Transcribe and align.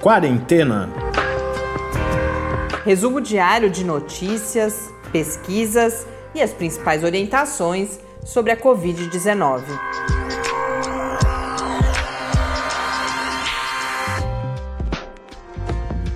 Quarentena. 0.00 0.88
Resumo 2.86 3.20
diário 3.20 3.68
de 3.68 3.84
notícias, 3.84 4.90
pesquisas 5.12 6.06
e 6.34 6.40
as 6.40 6.54
principais 6.54 7.04
orientações 7.04 8.00
sobre 8.24 8.50
a 8.50 8.56
Covid-19. 8.56 9.62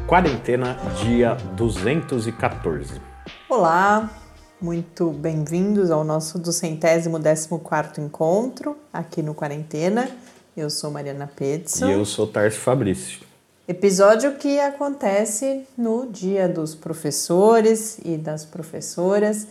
Quarentena, 0.07 0.79
dia 1.03 1.35
214. 1.55 3.03
Olá, 3.51 4.09
muito 4.59 5.11
bem-vindos 5.11 5.91
ao 5.91 6.03
nosso 6.03 6.39
duzentésimo 6.39 7.19
décimo 7.19 7.59
quarto 7.59 8.01
encontro 8.01 8.79
aqui 8.91 9.21
no 9.21 9.35
Quarentena. 9.35 10.09
Eu 10.57 10.71
sou 10.71 10.91
Mariana 10.91 11.27
Pedson. 11.37 11.87
E 11.87 11.93
eu 11.93 12.07
sou 12.07 12.27
Tarso 12.27 12.61
Fabrício. 12.61 13.24
Episódio 13.67 14.35
que 14.35 14.61
acontece 14.61 15.67
no 15.75 16.07
Dia 16.07 16.47
dos 16.47 16.75
Professores 16.75 17.99
e 18.05 18.19
das 18.19 18.45
Professoras. 18.45 19.47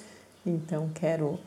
Então 0.46 0.92
quero 0.94 1.40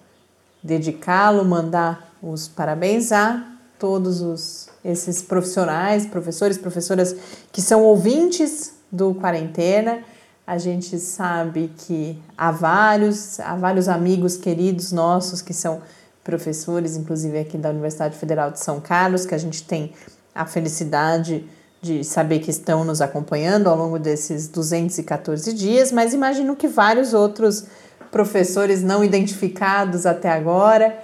dedicá-lo, 0.60 1.44
mandar 1.44 2.12
os 2.20 2.48
parabéns 2.48 3.12
a 3.12 3.56
todos 3.78 4.20
os, 4.20 4.68
esses 4.84 5.22
profissionais, 5.22 6.06
professores, 6.06 6.58
professoras 6.58 7.14
que 7.52 7.62
são 7.62 7.84
ouvintes 7.84 8.74
do 8.90 9.14
Quarentena. 9.14 10.02
A 10.44 10.58
gente 10.58 10.98
sabe 10.98 11.72
que 11.78 12.20
há 12.36 12.50
vários, 12.50 13.38
há 13.38 13.54
vários 13.54 13.88
amigos 13.88 14.36
queridos 14.36 14.90
nossos 14.90 15.40
que 15.40 15.54
são 15.54 15.82
professores, 16.24 16.96
inclusive 16.96 17.38
aqui 17.38 17.56
da 17.56 17.70
Universidade 17.70 18.18
Federal 18.18 18.50
de 18.50 18.58
São 18.58 18.80
Carlos, 18.80 19.24
que 19.24 19.36
a 19.36 19.38
gente 19.38 19.62
tem 19.62 19.92
a 20.34 20.44
felicidade 20.44 21.48
de 21.86 22.04
saber 22.04 22.40
que 22.40 22.50
estão 22.50 22.84
nos 22.84 23.00
acompanhando 23.00 23.68
ao 23.68 23.76
longo 23.76 23.98
desses 23.98 24.48
214 24.48 25.52
dias, 25.52 25.92
mas 25.92 26.12
imagino 26.12 26.56
que 26.56 26.66
vários 26.66 27.14
outros 27.14 27.64
professores 28.10 28.82
não 28.82 29.04
identificados 29.04 30.04
até 30.04 30.28
agora. 30.28 30.98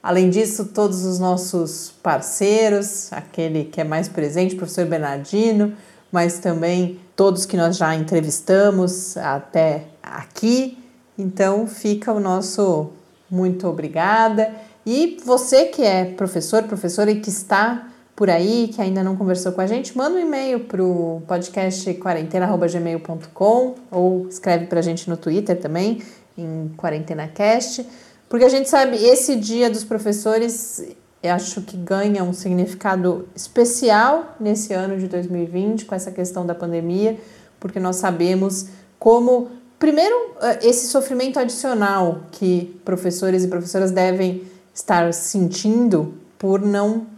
Além 0.00 0.30
disso, 0.30 0.66
todos 0.66 1.04
os 1.04 1.18
nossos 1.18 1.92
parceiros, 2.02 3.12
aquele 3.12 3.64
que 3.64 3.80
é 3.80 3.84
mais 3.84 4.08
presente, 4.08 4.54
professor 4.54 4.86
Bernardino, 4.86 5.74
mas 6.12 6.38
também 6.38 7.00
todos 7.16 7.44
que 7.44 7.56
nós 7.56 7.76
já 7.76 7.94
entrevistamos 7.94 9.16
até 9.16 9.86
aqui. 10.02 10.78
Então, 11.18 11.66
fica 11.66 12.12
o 12.12 12.20
nosso 12.20 12.92
muito 13.28 13.66
obrigada. 13.66 14.52
E 14.86 15.18
você 15.24 15.66
que 15.66 15.82
é 15.82 16.04
professor, 16.04 16.62
professora 16.62 17.10
e 17.10 17.20
que 17.20 17.28
está 17.28 17.88
por 18.18 18.28
aí, 18.28 18.68
que 18.74 18.82
ainda 18.82 19.04
não 19.04 19.14
conversou 19.14 19.52
com 19.52 19.60
a 19.60 19.66
gente, 19.68 19.96
manda 19.96 20.16
um 20.16 20.18
e-mail 20.18 20.58
para 20.58 20.82
o 20.82 21.22
podcast 21.28 21.94
quarentena.gmail.com 21.94 23.74
ou 23.92 24.26
escreve 24.26 24.66
para 24.66 24.80
a 24.80 24.82
gente 24.82 25.08
no 25.08 25.16
Twitter 25.16 25.56
também, 25.56 26.02
em 26.36 26.68
QuarentenaCast, 26.76 27.86
porque 28.28 28.44
a 28.44 28.48
gente 28.48 28.68
sabe, 28.68 28.96
esse 28.96 29.36
dia 29.36 29.70
dos 29.70 29.84
professores, 29.84 30.84
eu 31.22 31.32
acho 31.32 31.62
que 31.62 31.76
ganha 31.76 32.24
um 32.24 32.32
significado 32.32 33.28
especial 33.36 34.34
nesse 34.40 34.74
ano 34.74 34.98
de 34.98 35.06
2020, 35.06 35.84
com 35.84 35.94
essa 35.94 36.10
questão 36.10 36.44
da 36.44 36.56
pandemia, 36.56 37.16
porque 37.60 37.78
nós 37.78 37.94
sabemos 37.94 38.66
como, 38.98 39.46
primeiro, 39.78 40.34
eh, 40.42 40.58
esse 40.66 40.88
sofrimento 40.88 41.38
adicional 41.38 42.22
que 42.32 42.80
professores 42.84 43.44
e 43.44 43.46
professoras 43.48 43.92
devem 43.92 44.42
estar 44.74 45.14
sentindo 45.14 46.14
por 46.36 46.60
não 46.60 47.16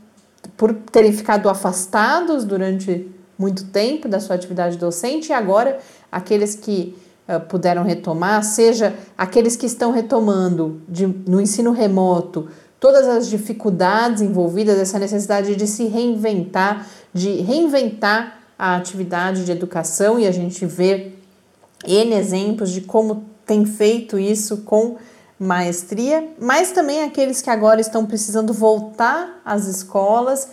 por 0.56 0.74
terem 0.74 1.12
ficado 1.12 1.48
afastados 1.48 2.44
durante 2.44 3.10
muito 3.38 3.64
tempo 3.66 4.08
da 4.08 4.20
sua 4.20 4.36
atividade 4.36 4.76
docente 4.76 5.30
e 5.30 5.32
agora 5.32 5.78
aqueles 6.12 6.54
que 6.54 6.96
uh, 7.28 7.40
puderam 7.40 7.82
retomar, 7.82 8.42
seja 8.44 8.94
aqueles 9.16 9.56
que 9.56 9.66
estão 9.66 9.92
retomando 9.92 10.82
de, 10.88 11.06
no 11.06 11.40
ensino 11.40 11.72
remoto, 11.72 12.48
todas 12.78 13.06
as 13.06 13.28
dificuldades 13.28 14.22
envolvidas, 14.22 14.78
essa 14.78 14.98
necessidade 14.98 15.56
de 15.56 15.66
se 15.66 15.86
reinventar, 15.86 16.86
de 17.12 17.40
reinventar 17.40 18.40
a 18.58 18.76
atividade 18.76 19.44
de 19.44 19.52
educação 19.52 20.20
e 20.20 20.26
a 20.26 20.32
gente 20.32 20.66
vê 20.66 21.12
N 21.86 22.14
exemplos 22.14 22.70
de 22.70 22.82
como 22.82 23.24
tem 23.46 23.64
feito 23.64 24.18
isso 24.18 24.58
com 24.58 24.96
maestria, 25.40 26.34
mas 26.38 26.70
também 26.70 27.02
aqueles 27.02 27.40
que 27.40 27.48
agora 27.48 27.80
estão 27.80 28.04
precisando 28.04 28.52
voltar 28.52 29.40
às 29.42 29.66
escolas. 29.66 30.48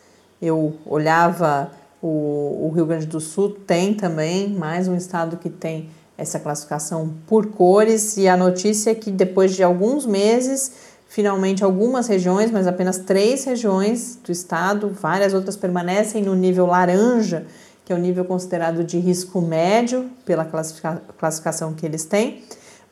Eu 0.40 0.76
olhava 0.86 1.72
o, 2.00 2.66
o 2.66 2.70
Rio 2.74 2.86
Grande 2.86 3.06
do 3.06 3.18
Sul, 3.20 3.50
tem 3.50 3.94
também 3.94 4.48
mais 4.50 4.86
um 4.86 4.94
estado 4.96 5.36
que 5.36 5.50
tem 5.50 5.90
essa 6.18 6.38
classificação 6.38 7.14
por 7.26 7.46
cores, 7.46 8.16
e 8.16 8.28
a 8.28 8.36
notícia 8.36 8.90
é 8.90 8.94
que 8.94 9.10
depois 9.10 9.56
de 9.56 9.62
alguns 9.62 10.06
meses 10.06 10.91
Finalmente, 11.12 11.62
algumas 11.62 12.08
regiões, 12.08 12.50
mas 12.50 12.66
apenas 12.66 12.96
três 12.96 13.44
regiões 13.44 14.18
do 14.24 14.32
estado, 14.32 14.88
várias 14.88 15.34
outras 15.34 15.58
permanecem 15.58 16.22
no 16.22 16.34
nível 16.34 16.64
laranja, 16.64 17.44
que 17.84 17.92
é 17.92 17.94
o 17.94 17.98
nível 17.98 18.24
considerado 18.24 18.82
de 18.82 18.98
risco 18.98 19.38
médio 19.42 20.08
pela 20.24 20.42
classifica 20.42 21.02
classificação 21.18 21.74
que 21.74 21.84
eles 21.84 22.06
têm, 22.06 22.42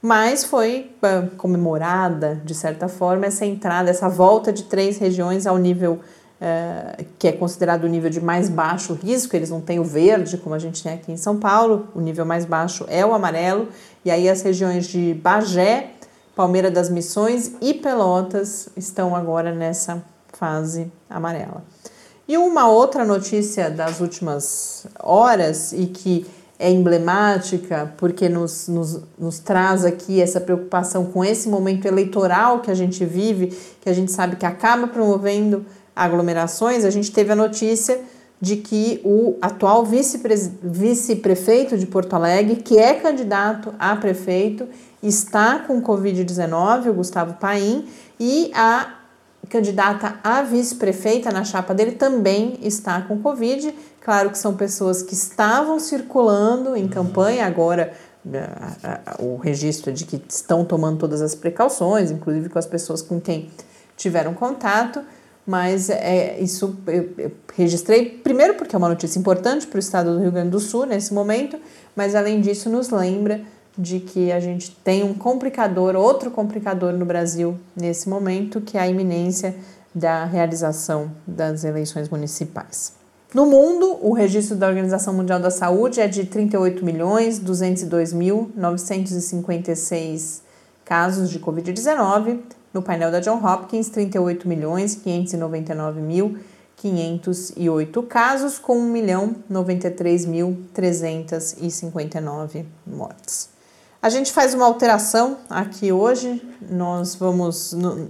mas 0.02 0.44
foi 0.44 0.90
uh, 1.02 1.34
comemorada, 1.36 2.38
de 2.44 2.54
certa 2.54 2.88
forma, 2.88 3.24
essa 3.24 3.46
entrada, 3.46 3.88
essa 3.88 4.06
volta 4.06 4.52
de 4.52 4.64
três 4.64 4.98
regiões 4.98 5.46
ao 5.46 5.56
nível 5.56 6.00
uh, 6.42 7.04
que 7.18 7.26
é 7.26 7.32
considerado 7.32 7.84
o 7.84 7.88
nível 7.88 8.10
de 8.10 8.20
mais 8.20 8.50
baixo 8.50 8.92
risco, 8.92 9.34
eles 9.34 9.48
não 9.48 9.62
têm 9.62 9.80
o 9.80 9.84
verde, 9.84 10.36
como 10.36 10.54
a 10.54 10.58
gente 10.58 10.82
tem 10.82 10.92
aqui 10.92 11.10
em 11.10 11.16
São 11.16 11.38
Paulo, 11.38 11.88
o 11.94 12.02
nível 12.02 12.26
mais 12.26 12.44
baixo 12.44 12.84
é 12.86 13.04
o 13.04 13.14
amarelo, 13.14 13.68
e 14.04 14.10
aí 14.10 14.28
as 14.28 14.42
regiões 14.42 14.86
de 14.86 15.14
Bagé, 15.14 15.92
Palmeira 16.34 16.70
das 16.70 16.88
Missões 16.88 17.52
e 17.60 17.74
Pelotas 17.74 18.68
estão 18.76 19.14
agora 19.14 19.52
nessa 19.54 20.02
fase 20.32 20.90
amarela. 21.08 21.62
E 22.26 22.38
uma 22.38 22.68
outra 22.68 23.04
notícia 23.04 23.68
das 23.68 24.00
últimas 24.00 24.86
horas 25.00 25.72
e 25.72 25.86
que 25.86 26.26
é 26.60 26.70
emblemática 26.70 27.92
porque 27.96 28.28
nos, 28.28 28.68
nos, 28.68 29.00
nos, 29.18 29.38
traz 29.38 29.84
aqui 29.84 30.20
essa 30.20 30.40
preocupação 30.40 31.06
com 31.06 31.24
esse 31.24 31.48
momento 31.48 31.86
eleitoral 31.86 32.60
que 32.60 32.70
a 32.70 32.74
gente 32.74 33.04
vive, 33.04 33.46
que 33.80 33.88
a 33.88 33.92
gente 33.92 34.12
sabe 34.12 34.36
que 34.36 34.44
acaba 34.44 34.86
promovendo 34.86 35.64
aglomerações. 35.96 36.84
A 36.84 36.90
gente 36.90 37.10
teve 37.10 37.32
a 37.32 37.36
notícia 37.36 38.00
de 38.40 38.56
que 38.56 39.00
o 39.04 39.36
atual 39.42 39.84
vice-prefeito 39.84 41.76
de 41.76 41.86
Porto 41.86 42.14
Alegre, 42.14 42.56
que 42.56 42.78
é 42.78 42.94
candidato 42.94 43.74
a 43.78 43.96
prefeito, 43.96 44.68
está 45.02 45.60
com 45.60 45.80
Covid-19, 45.82 46.88
o 46.88 46.94
Gustavo 46.94 47.34
Paim, 47.34 47.88
e 48.18 48.50
a 48.54 48.94
candidata 49.48 50.18
a 50.22 50.42
vice-prefeita 50.42 51.30
na 51.30 51.44
chapa 51.44 51.74
dele 51.74 51.92
também 51.92 52.58
está 52.62 53.00
com 53.02 53.20
Covid. 53.20 53.74
Claro 54.00 54.30
que 54.30 54.38
são 54.38 54.54
pessoas 54.54 55.02
que 55.02 55.14
estavam 55.14 55.78
circulando 55.80 56.76
em 56.76 56.88
campanha, 56.88 57.46
agora 57.46 57.92
o 59.18 59.36
registro 59.36 59.90
é 59.90 59.92
de 59.92 60.04
que 60.04 60.22
estão 60.28 60.64
tomando 60.64 60.98
todas 60.98 61.22
as 61.22 61.34
precauções, 61.34 62.10
inclusive 62.10 62.48
com 62.48 62.58
as 62.58 62.66
pessoas 62.66 63.00
com 63.00 63.20
quem 63.20 63.50
tiveram 63.96 64.34
contato, 64.34 65.02
mas 65.46 65.88
é, 65.88 66.38
isso 66.38 66.78
eu, 66.86 67.10
eu 67.16 67.32
registrei 67.54 68.10
primeiro 68.10 68.54
porque 68.54 68.74
é 68.76 68.78
uma 68.78 68.88
notícia 68.88 69.18
importante 69.18 69.66
para 69.66 69.76
o 69.76 69.80
estado 69.80 70.14
do 70.14 70.20
Rio 70.20 70.30
Grande 70.30 70.50
do 70.50 70.60
Sul 70.60 70.84
nesse 70.84 71.14
momento, 71.14 71.58
mas 71.96 72.14
além 72.14 72.40
disso 72.40 72.68
nos 72.68 72.90
lembra 72.90 73.40
de 73.80 73.98
que 73.98 74.30
a 74.30 74.38
gente 74.38 74.70
tem 74.84 75.02
um 75.02 75.14
complicador, 75.14 75.96
outro 75.96 76.30
complicador 76.30 76.92
no 76.92 77.06
Brasil 77.06 77.58
nesse 77.74 78.08
momento, 78.08 78.60
que 78.60 78.76
é 78.76 78.80
a 78.82 78.88
iminência 78.88 79.56
da 79.94 80.24
realização 80.24 81.10
das 81.26 81.64
eleições 81.64 82.08
municipais. 82.08 82.92
No 83.34 83.46
mundo, 83.46 83.98
o 84.02 84.12
registro 84.12 84.56
da 84.56 84.68
Organização 84.68 85.14
Mundial 85.14 85.40
da 85.40 85.50
Saúde 85.50 86.00
é 86.00 86.08
de 86.08 86.24
38 86.24 86.84
milhões 86.84 87.38
202 87.38 88.12
mil 88.12 88.50
956 88.56 90.42
casos 90.84 91.30
de 91.30 91.38
Covid-19, 91.38 92.40
no 92.74 92.82
painel 92.82 93.10
da 93.10 93.20
John 93.20 93.44
Hopkins, 93.44 93.88
38 93.88 94.46
milhões 94.48 94.96
599 94.96 96.00
mil 96.00 96.38
508 96.76 98.02
casos, 98.04 98.58
com 98.58 98.78
1 98.78 98.90
milhão 98.90 99.36
93 99.48 100.26
mil 100.26 100.58
359 100.72 102.64
mortes. 102.86 103.59
A 104.02 104.08
gente 104.08 104.32
faz 104.32 104.54
uma 104.54 104.64
alteração 104.64 105.38
aqui 105.48 105.92
hoje. 105.92 106.42
Nós 106.70 107.14
vamos. 107.14 107.72
No, 107.72 108.08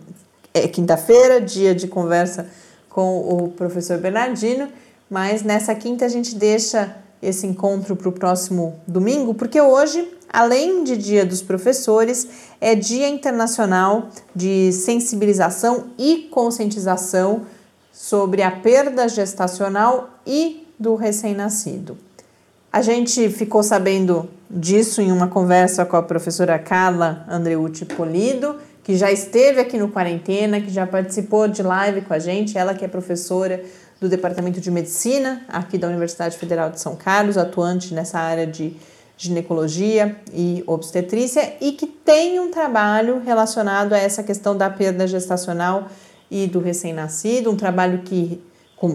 é 0.53 0.67
quinta-feira, 0.69 1.41
dia 1.41 1.75
de 1.75 1.89
conversa 1.89 2.49
com 2.89 3.21
o 3.21 3.49
professor 3.51 3.99
Bernardino, 3.99 4.69
mas 5.09 5.43
nessa 5.43 5.75
quinta 5.75 6.05
a 6.05 6.09
gente 6.09 6.35
deixa 6.35 6.97
esse 7.23 7.47
encontro 7.47 7.95
para 7.95 8.09
o 8.09 8.13
próximo 8.13 8.81
domingo, 8.87 9.35
porque 9.35 9.61
hoje 9.61 10.09
Além 10.33 10.85
de 10.85 10.97
Dia 10.97 11.27
dos 11.27 11.43
Professores, 11.43 12.29
é 12.61 12.77
Dia 12.77 13.09
Internacional 13.09 14.11
de 14.35 14.73
Sensibilização 14.73 15.89
e 15.99 16.29
Conscientização 16.31 17.47
sobre 17.93 18.41
a 18.43 18.51
perda 18.53 19.09
gestacional 19.09 20.09
e 20.25 20.69
do 20.79 20.95
recém-nascido. 20.95 21.99
A 22.73 22.83
gente 22.83 23.29
ficou 23.31 23.65
sabendo 23.65 24.31
disso 24.49 25.03
em 25.03 25.11
uma 25.11 25.27
conversa 25.27 25.85
com 25.85 25.97
a 25.97 26.03
professora 26.03 26.57
Carla 26.57 27.27
Andreucci 27.29 27.85
Polido, 27.85 28.59
que 28.85 28.97
já 28.97 29.11
esteve 29.11 29.59
aqui 29.61 29.77
no 29.77 29.89
Quarentena, 29.89 30.61
que 30.61 30.71
já 30.71 30.87
participou 30.87 31.49
de 31.49 31.65
live 31.65 32.03
com 32.03 32.15
a 32.15 32.21
gente, 32.21 32.57
ela 32.57 32.73
que 32.73 32.85
é 32.85 32.89
professora 32.89 33.61
do 34.01 34.09
Departamento 34.09 34.61
de 34.61 34.71
Medicina 34.71 35.45
aqui 35.49 35.77
da 35.77 35.89
Universidade 35.89 36.39
Federal 36.39 36.71
de 36.71 36.81
São 36.81 36.95
Carlos, 36.95 37.37
atuante 37.37 37.93
nessa 37.93 38.21
área 38.21 38.47
de 38.47 38.77
ginecologia 39.17 40.17
e 40.33 40.63
obstetrícia 40.65 41.55
e 41.61 41.73
que 41.73 41.89
tem 41.89 42.39
um 42.39 42.53
trabalho 42.53 43.21
relacionado 43.21 43.95
a 43.95 43.99
essa 43.99 44.23
questão 44.23 44.57
da 44.57 44.71
perda 44.71 45.09
gestacional 45.09 45.89
e 46.31 46.47
do 46.47 46.61
recém-nascido, 46.61 47.51
um 47.51 47.57
trabalho 47.57 48.03
que 48.05 48.41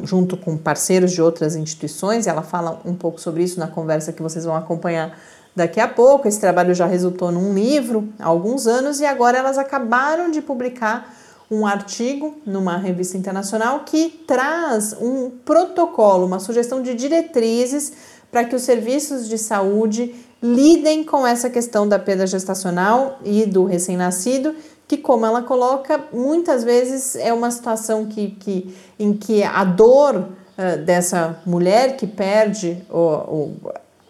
junto 0.04 0.36
com 0.36 0.58
parceiros 0.58 1.12
de 1.12 1.22
outras 1.22 1.56
instituições, 1.56 2.28
ela 2.28 2.42
fala 2.42 2.82
um 2.86 2.96
pouco 2.96 3.20
sobre 3.20 3.44
isso 3.44 3.60
na 3.60 3.68
conversa 3.68 4.12
que 4.12 4.22
vocês 4.22 4.46
vão 4.46 4.56
acompanhar 4.56 5.18
daqui 5.56 5.80
a 5.80 5.88
pouco. 5.88 6.28
Esse 6.28 6.40
trabalho 6.40 6.74
já 6.74 6.86
resultou 6.86 7.32
num 7.32 7.54
livro 7.54 8.10
há 8.20 8.26
alguns 8.26 8.68
anos 8.68 9.00
e 9.00 9.06
agora 9.06 9.38
elas 9.38 9.58
acabaram 9.58 10.32
de 10.32 10.42
publicar 10.42 11.14
um 11.50 11.66
artigo 11.66 12.36
numa 12.46 12.78
revista 12.78 13.18
internacional 13.18 13.82
que 13.86 14.10
traz 14.28 14.94
um 15.00 15.30
protocolo, 15.30 16.26
uma 16.26 16.40
sugestão 16.40 16.82
de 16.82 16.96
diretrizes 16.96 17.94
para 18.32 18.44
que 18.44 18.56
os 18.56 18.64
serviços 18.64 19.30
de 19.30 19.38
saúde 19.38 20.16
lidem 20.42 21.04
com 21.04 21.26
essa 21.26 21.50
questão 21.50 21.88
da 21.88 21.98
perda 21.98 22.28
gestacional 22.28 23.20
e 23.24 23.46
do 23.46 23.64
recém-nascido, 23.64 24.56
que, 24.88 24.98
como 24.98 25.26
ela 25.26 25.42
coloca, 25.42 26.00
muitas 26.14 26.64
vezes 26.64 27.16
é 27.16 27.34
uma 27.34 27.50
situação 27.50 28.06
que, 28.06 28.32
que, 28.32 28.76
em 29.00 29.14
que 29.14 29.44
a 29.44 29.64
dor 29.64 30.16
uh, 30.16 30.86
dessa 30.86 31.40
mulher 31.46 31.98
que 31.98 32.06
perde 32.06 32.84
o, 32.90 33.00
o, 33.00 33.58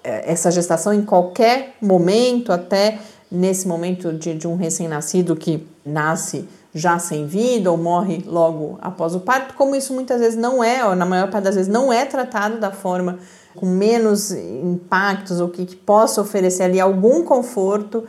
essa 0.04 0.52
gestação 0.52 0.94
em 0.94 1.04
qualquer 1.04 1.76
momento, 1.82 2.52
até 2.52 3.00
nesse 3.32 3.68
momento 3.68 4.14
de, 4.14 4.34
de 4.34 4.48
um 4.48 4.56
recém-nascido 4.56 5.36
que 5.36 5.68
nasce 5.86 6.48
já 6.74 7.00
sem 7.00 7.26
vida 7.26 7.72
ou 7.72 7.78
morre 7.78 8.22
logo 8.26 8.78
após 8.82 9.16
o 9.16 9.22
parto, 9.22 9.54
como 9.54 9.76
isso 9.76 9.94
muitas 9.94 10.20
vezes 10.20 10.38
não 10.38 10.62
é, 10.62 10.86
ou 10.86 10.94
na 10.94 11.06
maior 11.06 11.32
parte 11.32 11.46
das 11.46 11.56
vezes 11.56 11.72
não 11.72 11.92
é 11.92 12.06
tratado 12.06 12.60
da 12.60 12.70
forma 12.70 13.18
com 13.56 13.66
menos 13.66 14.32
impactos 14.32 15.40
ou 15.40 15.48
que, 15.48 15.66
que 15.66 15.76
possa 15.78 16.22
oferecer 16.22 16.64
ali 16.64 16.80
algum 16.80 17.24
conforto 17.24 18.04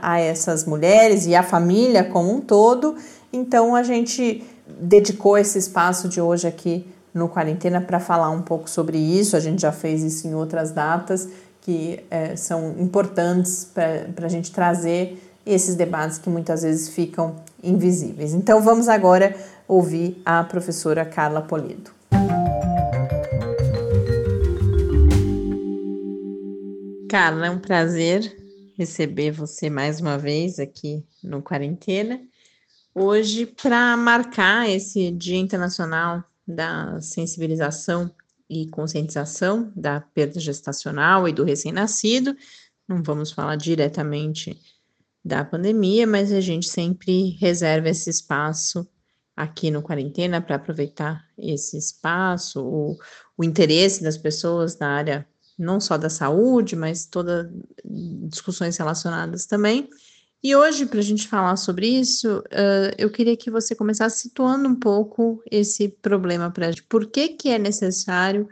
a 0.00 0.20
essas 0.20 0.64
mulheres 0.64 1.26
e 1.26 1.34
à 1.34 1.42
família 1.42 2.04
como 2.04 2.34
um 2.34 2.40
todo. 2.40 2.96
Então 3.32 3.74
a 3.74 3.82
gente 3.82 4.44
dedicou 4.66 5.38
esse 5.38 5.58
espaço 5.58 6.08
de 6.08 6.20
hoje 6.20 6.46
aqui 6.46 6.86
no 7.14 7.28
Quarentena 7.28 7.80
para 7.80 7.98
falar 7.98 8.30
um 8.30 8.42
pouco 8.42 8.68
sobre 8.68 8.98
isso. 8.98 9.36
A 9.36 9.40
gente 9.40 9.62
já 9.62 9.72
fez 9.72 10.02
isso 10.02 10.28
em 10.28 10.34
outras 10.34 10.70
datas 10.70 11.28
que 11.60 12.00
eh, 12.10 12.36
são 12.36 12.74
importantes 12.78 13.70
para 13.74 14.26
a 14.26 14.28
gente 14.28 14.52
trazer 14.52 15.20
esses 15.44 15.74
debates 15.74 16.18
que 16.18 16.28
muitas 16.28 16.62
vezes 16.62 16.88
ficam 16.88 17.36
invisíveis. 17.62 18.34
Então 18.34 18.60
vamos 18.60 18.88
agora 18.88 19.34
ouvir 19.66 20.20
a 20.24 20.44
professora 20.44 21.04
Carla 21.04 21.42
Polido. 21.42 21.90
Carla, 27.08 27.46
é 27.46 27.50
um 27.50 27.58
prazer 27.58 28.39
receber 28.80 29.30
você 29.30 29.68
mais 29.68 30.00
uma 30.00 30.16
vez 30.16 30.58
aqui 30.58 31.04
no 31.22 31.42
Quarentena. 31.42 32.18
Hoje, 32.94 33.44
para 33.44 33.94
marcar 33.94 34.70
esse 34.70 35.10
Dia 35.10 35.36
Internacional 35.36 36.24
da 36.48 36.98
Sensibilização 36.98 38.10
e 38.48 38.68
Conscientização 38.68 39.70
da 39.76 40.00
Perda 40.00 40.40
Gestacional 40.40 41.28
e 41.28 41.32
do 41.32 41.44
Recém-Nascido, 41.44 42.34
não 42.88 43.02
vamos 43.02 43.30
falar 43.30 43.56
diretamente 43.56 44.58
da 45.22 45.44
pandemia, 45.44 46.06
mas 46.06 46.32
a 46.32 46.40
gente 46.40 46.66
sempre 46.66 47.36
reserva 47.38 47.90
esse 47.90 48.08
espaço 48.08 48.88
aqui 49.36 49.70
no 49.70 49.82
Quarentena 49.82 50.40
para 50.40 50.56
aproveitar 50.56 51.22
esse 51.36 51.76
espaço, 51.76 52.64
o, 52.64 52.96
o 53.36 53.44
interesse 53.44 54.02
das 54.02 54.16
pessoas 54.16 54.78
na 54.78 54.88
área 54.88 55.28
não 55.60 55.78
só 55.78 55.98
da 55.98 56.08
saúde, 56.08 56.74
mas 56.74 57.06
todas 57.06 57.48
discussões 57.84 58.76
relacionadas 58.76 59.46
também. 59.46 59.88
E 60.42 60.56
hoje, 60.56 60.86
para 60.86 61.00
a 61.00 61.02
gente 61.02 61.28
falar 61.28 61.56
sobre 61.56 61.86
isso, 61.86 62.38
uh, 62.38 62.94
eu 62.96 63.10
queria 63.10 63.36
que 63.36 63.50
você 63.50 63.74
começasse 63.74 64.22
situando 64.22 64.66
um 64.66 64.74
pouco 64.74 65.42
esse 65.50 65.88
problema 65.88 66.50
para 66.50 66.70
a. 66.70 66.72
Por 66.88 67.06
que, 67.06 67.28
que 67.28 67.50
é 67.50 67.58
necessário 67.58 68.48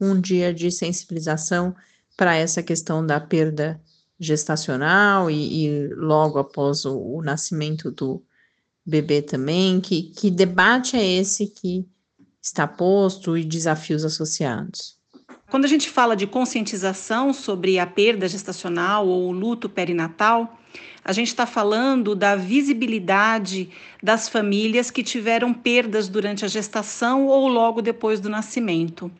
um 0.00 0.20
dia 0.20 0.54
de 0.54 0.70
sensibilização 0.70 1.74
para 2.16 2.36
essa 2.36 2.62
questão 2.62 3.04
da 3.04 3.18
perda 3.18 3.80
gestacional 4.20 5.28
e, 5.28 5.66
e 5.66 5.88
logo 5.94 6.38
após 6.38 6.84
o, 6.84 6.96
o, 6.96 7.22
nascimento 7.22 7.90
do 7.90 8.22
bebê 8.86 9.20
também? 9.20 9.80
Que, 9.80 10.02
que 10.02 10.30
debate 10.30 10.96
é 10.96 11.04
esse 11.04 11.48
que 11.48 11.84
está 12.40 12.68
posto 12.68 13.36
e 13.36 13.44
desafios 13.44 14.04
associados? 14.04 15.01
Quando 15.52 15.66
a 15.66 15.68
gente 15.68 15.90
fala 15.90 16.16
de 16.16 16.26
conscientização 16.26 17.30
sobre 17.30 17.78
a 17.78 17.86
perda 17.86 18.26
gestacional 18.26 19.06
ou 19.06 19.28
o 19.28 19.32
luto 19.32 19.68
perinatal, 19.68 20.58
a 21.04 21.12
gente 21.12 21.28
está 21.28 21.44
falando 21.44 22.14
da 22.14 22.34
visibilidade 22.34 23.68
das 24.02 24.30
famílias 24.30 24.90
que 24.90 25.02
tiveram 25.02 25.52
perdas 25.52 26.08
durante 26.08 26.42
a 26.42 26.48
gestação 26.48 27.26
ou 27.26 27.48
logo 27.48 27.82
depois 27.82 28.18
do 28.18 28.30
nascimento. 28.30 29.12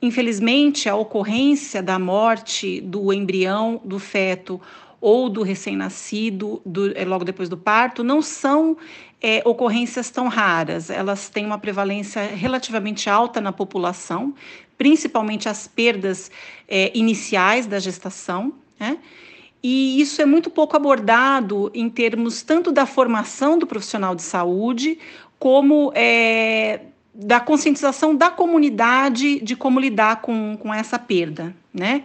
Infelizmente, 0.00 0.88
a 0.88 0.96
ocorrência 0.96 1.82
da 1.82 1.98
morte 1.98 2.80
do 2.80 3.12
embrião, 3.12 3.78
do 3.84 3.98
feto 3.98 4.58
ou 5.02 5.28
do 5.28 5.42
recém-nascido 5.42 6.62
é, 6.94 7.04
logo 7.04 7.26
depois 7.26 7.50
do 7.50 7.58
parto 7.58 8.02
não 8.02 8.22
são 8.22 8.74
é, 9.20 9.42
ocorrências 9.44 10.10
tão 10.10 10.28
raras. 10.28 10.90
Elas 10.90 11.28
têm 11.28 11.44
uma 11.44 11.58
prevalência 11.58 12.22
relativamente 12.22 13.10
alta 13.10 13.40
na 13.40 13.52
população, 13.52 14.34
principalmente 14.76 15.48
as 15.48 15.66
perdas 15.66 16.30
é, 16.68 16.90
iniciais 16.96 17.66
da 17.66 17.78
gestação, 17.78 18.52
né? 18.78 18.98
E 19.60 20.00
isso 20.00 20.22
é 20.22 20.24
muito 20.24 20.50
pouco 20.50 20.76
abordado 20.76 21.68
em 21.74 21.90
termos 21.90 22.42
tanto 22.42 22.70
da 22.70 22.86
formação 22.86 23.58
do 23.58 23.66
profissional 23.66 24.14
de 24.14 24.22
saúde, 24.22 24.98
como 25.36 25.92
é, 25.96 26.80
da 27.12 27.40
conscientização 27.40 28.14
da 28.14 28.30
comunidade 28.30 29.40
de 29.40 29.56
como 29.56 29.80
lidar 29.80 30.20
com, 30.20 30.56
com 30.56 30.72
essa 30.72 30.96
perda, 30.96 31.54
né? 31.74 32.04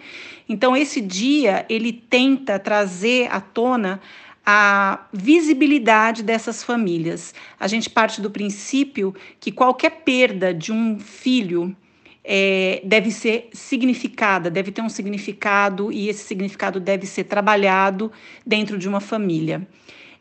Então, 0.50 0.76
esse 0.76 1.00
dia, 1.00 1.66
ele 1.70 1.94
tenta 1.94 2.58
trazer 2.58 3.32
à 3.32 3.40
tona 3.40 4.02
a 4.46 5.08
visibilidade 5.12 6.22
dessas 6.24 6.64
famílias. 6.64 7.34
A 7.60 7.68
gente 7.68 7.90
parte 7.90 8.22
do 8.22 8.30
princípio 8.30 9.16
que 9.40 9.52
qualquer 9.52 10.02
perda 10.04 10.54
de 10.54 10.72
um 10.72 11.00
filho 11.00 11.76
é, 12.24 12.82
deve 12.84 13.12
ser 13.12 13.50
significada, 13.54 14.50
deve 14.50 14.72
ter 14.72 14.82
um 14.82 14.90
significado 14.90 15.92
e 15.92 16.10
esse 16.10 16.24
significado 16.24 16.80
deve 16.80 17.06
ser 17.06 17.26
trabalhado 17.26 18.12
dentro 18.46 18.78
de 18.78 18.88
uma 18.88 19.00
família. 19.00 19.68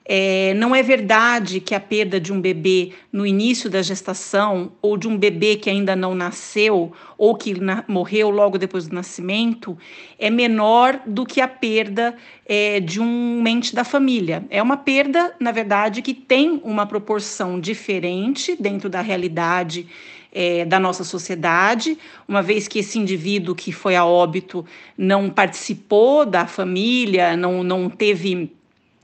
É, 0.04 0.52
não 0.54 0.74
é 0.74 0.82
verdade 0.82 1.60
que 1.60 1.74
a 1.74 1.80
perda 1.80 2.20
de 2.20 2.32
um 2.32 2.40
bebê 2.40 2.92
no 3.12 3.24
início 3.24 3.70
da 3.70 3.80
gestação, 3.82 4.72
ou 4.82 4.96
de 4.96 5.06
um 5.06 5.16
bebê 5.16 5.56
que 5.56 5.70
ainda 5.70 5.94
não 5.94 6.14
nasceu, 6.14 6.92
ou 7.16 7.36
que 7.36 7.58
na, 7.60 7.84
morreu 7.86 8.28
logo 8.30 8.58
depois 8.58 8.88
do 8.88 8.94
nascimento, 8.94 9.78
é 10.18 10.28
menor 10.28 11.00
do 11.06 11.24
que 11.24 11.40
a 11.40 11.46
perda 11.46 12.16
é, 12.46 12.80
de 12.80 13.00
um 13.00 13.40
mente 13.40 13.74
da 13.74 13.84
família. 13.84 14.44
É 14.50 14.60
uma 14.60 14.76
perda, 14.76 15.34
na 15.38 15.52
verdade, 15.52 16.02
que 16.02 16.14
tem 16.14 16.60
uma 16.64 16.84
proporção 16.84 17.60
diferente 17.60 18.56
dentro 18.58 18.88
da 18.88 19.00
realidade 19.00 19.86
é, 20.32 20.64
da 20.64 20.80
nossa 20.80 21.04
sociedade, 21.04 21.98
uma 22.26 22.42
vez 22.42 22.66
que 22.66 22.78
esse 22.78 22.98
indivíduo 22.98 23.54
que 23.54 23.70
foi 23.70 23.94
a 23.94 24.04
óbito 24.04 24.64
não 24.96 25.28
participou 25.28 26.24
da 26.24 26.46
família, 26.46 27.36
não, 27.36 27.62
não 27.62 27.90
teve 27.90 28.50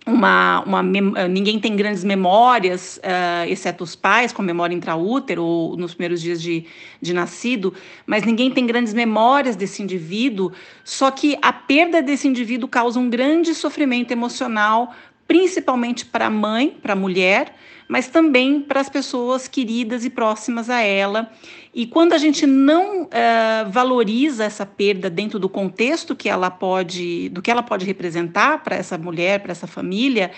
uma, 0.09 0.61
uma 0.61 0.83
ninguém 1.29 1.59
tem 1.59 1.77
grandes 1.77 2.03
memórias, 2.03 2.99
uh, 2.99 3.49
exceto 3.49 3.85
os 3.85 3.95
pais, 3.95 4.33
com 4.33 4.43
memória 4.43 4.75
intraútero 4.75 5.45
ou 5.45 5.77
nos 5.77 5.95
primeiros 5.95 6.21
dias 6.21 6.41
de, 6.41 6.65
de 7.01 7.13
nascido, 7.13 7.75
mas 8.07 8.25
ninguém 8.25 8.51
tem 8.51 8.67
grandes 8.67 8.95
memórias 8.95 9.55
desse 9.55 9.83
indivíduo, 9.83 10.53
só 10.85 11.11
que 11.11 11.39
a 11.43 11.53
perda 11.53 12.03
desse 12.03 12.27
indivíduo 12.27 12.69
causa 12.69 12.99
um 12.99 13.09
grande 13.09 13.55
sofrimento 13.55 14.11
emocional, 14.11 14.95
principalmente 15.27 16.07
para 16.07 16.27
a 16.27 16.31
mãe, 16.31 16.77
para 16.83 16.95
a 16.95 16.97
mulher, 16.97 17.55
mas 17.89 18.07
também 18.09 18.61
para 18.61 18.81
as 18.81 18.89
pessoas 18.89 19.49
queridas 19.49 20.05
e 20.05 20.11
próximas 20.11 20.69
a 20.69 20.81
ela. 20.83 21.31
E 21.75 21.87
quando 21.87 22.13
a 22.13 22.19
gente 22.19 22.47
não 22.47 23.05
uh, 23.05 23.09
valoriza 23.71 24.45
essa 24.45 24.67
perda 24.67 25.09
dentro 25.09 25.39
do 25.39 25.49
contexto 25.49 26.15
que 26.15 26.29
ela 26.29 26.51
pode, 26.51 27.31
do 27.31 27.41
que 27.41 27.51
ela 27.51 27.63
pode 27.63 27.87
representar 27.87 28.63
para 28.63 28.77
essa 28.77 28.99
mulher, 28.99 29.41
para 29.41 29.53
essa 29.53 29.67
família, 29.67 30.31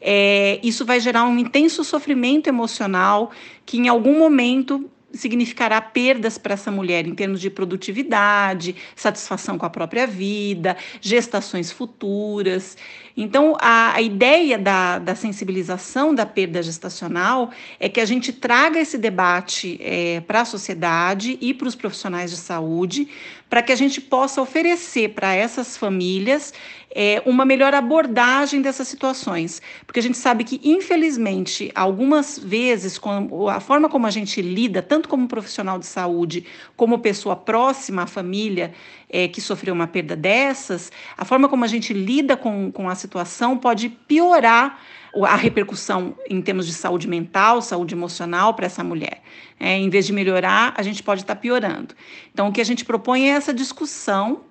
é, 0.00 0.60
isso 0.62 0.84
vai 0.84 1.00
gerar 1.00 1.24
um 1.24 1.38
intenso 1.38 1.82
sofrimento 1.82 2.48
emocional 2.48 3.30
que 3.64 3.78
em 3.78 3.88
algum 3.88 4.18
momento 4.18 4.90
significará 5.12 5.80
perdas 5.80 6.36
para 6.36 6.54
essa 6.54 6.70
mulher 6.70 7.06
em 7.06 7.14
termos 7.14 7.40
de 7.40 7.48
produtividade, 7.48 8.76
satisfação 8.94 9.56
com 9.56 9.64
a 9.64 9.70
própria 9.70 10.06
vida, 10.06 10.76
gestações 11.00 11.72
futuras. 11.72 12.76
Então, 13.20 13.56
a, 13.60 13.94
a 13.96 14.00
ideia 14.00 14.56
da, 14.56 15.00
da, 15.00 15.12
sensibilização 15.16 16.14
da 16.14 16.24
perda 16.24 16.62
gestacional 16.62 17.50
é 17.80 17.88
que 17.88 18.00
a 18.00 18.04
gente 18.04 18.32
traga 18.32 18.78
esse 18.78 18.96
debate 18.96 19.76
é, 19.82 20.20
para 20.20 20.42
a 20.42 20.44
sociedade 20.44 21.36
e 21.40 21.52
para 21.52 21.66
os 21.66 21.74
profissionais 21.74 22.30
de 22.30 22.36
saúde, 22.36 23.08
para 23.50 23.60
que 23.60 23.72
a 23.72 23.76
gente 23.76 24.00
possa 24.00 24.40
oferecer 24.40 25.14
para 25.14 25.34
essas 25.34 25.76
famílias 25.76 26.54
é, 26.94 27.22
uma 27.26 27.44
melhor 27.44 27.74
abordagem 27.74 28.62
dessas 28.62 28.86
situações. 28.86 29.60
Porque 29.86 29.98
a 30.00 30.02
gente 30.02 30.16
sabe 30.16 30.44
que, 30.44 30.60
infelizmente, 30.62 31.72
algumas 31.74 32.38
vezes, 32.38 32.98
com 32.98 33.48
a 33.48 33.58
forma 33.58 33.88
como 33.88 34.06
a 34.06 34.10
gente 34.10 34.40
lida, 34.40 34.80
tanto 34.80 35.08
como 35.08 35.26
profissional 35.26 35.78
de 35.78 35.86
saúde, 35.86 36.44
como 36.76 36.98
pessoa 36.98 37.34
próxima 37.34 38.02
à 38.02 38.06
família 38.06 38.72
é, 39.08 39.26
que 39.26 39.40
sofreu 39.40 39.74
uma 39.74 39.86
perda 39.86 40.14
dessas, 40.14 40.92
a 41.16 41.24
forma 41.24 41.48
como 41.48 41.64
a 41.64 41.68
gente 41.68 41.92
lida 41.94 42.36
com, 42.36 42.70
com 42.70 42.88
a 42.88 42.94
situação 42.94 43.07
situação 43.08 43.56
pode 43.56 43.88
piorar 43.88 44.78
a 45.24 45.34
repercussão 45.34 46.14
em 46.28 46.42
termos 46.42 46.66
de 46.66 46.74
saúde 46.74 47.08
mental, 47.08 47.62
saúde 47.62 47.94
emocional 47.94 48.52
para 48.52 48.66
essa 48.66 48.84
mulher. 48.84 49.22
É, 49.58 49.76
em 49.76 49.88
vez 49.88 50.06
de 50.06 50.12
melhorar, 50.12 50.74
a 50.76 50.82
gente 50.82 51.02
pode 51.02 51.22
estar 51.22 51.34
tá 51.34 51.40
piorando. 51.40 51.94
Então, 52.32 52.48
o 52.48 52.52
que 52.52 52.60
a 52.60 52.64
gente 52.64 52.84
propõe 52.84 53.30
é 53.30 53.30
essa 53.30 53.52
discussão, 53.52 54.42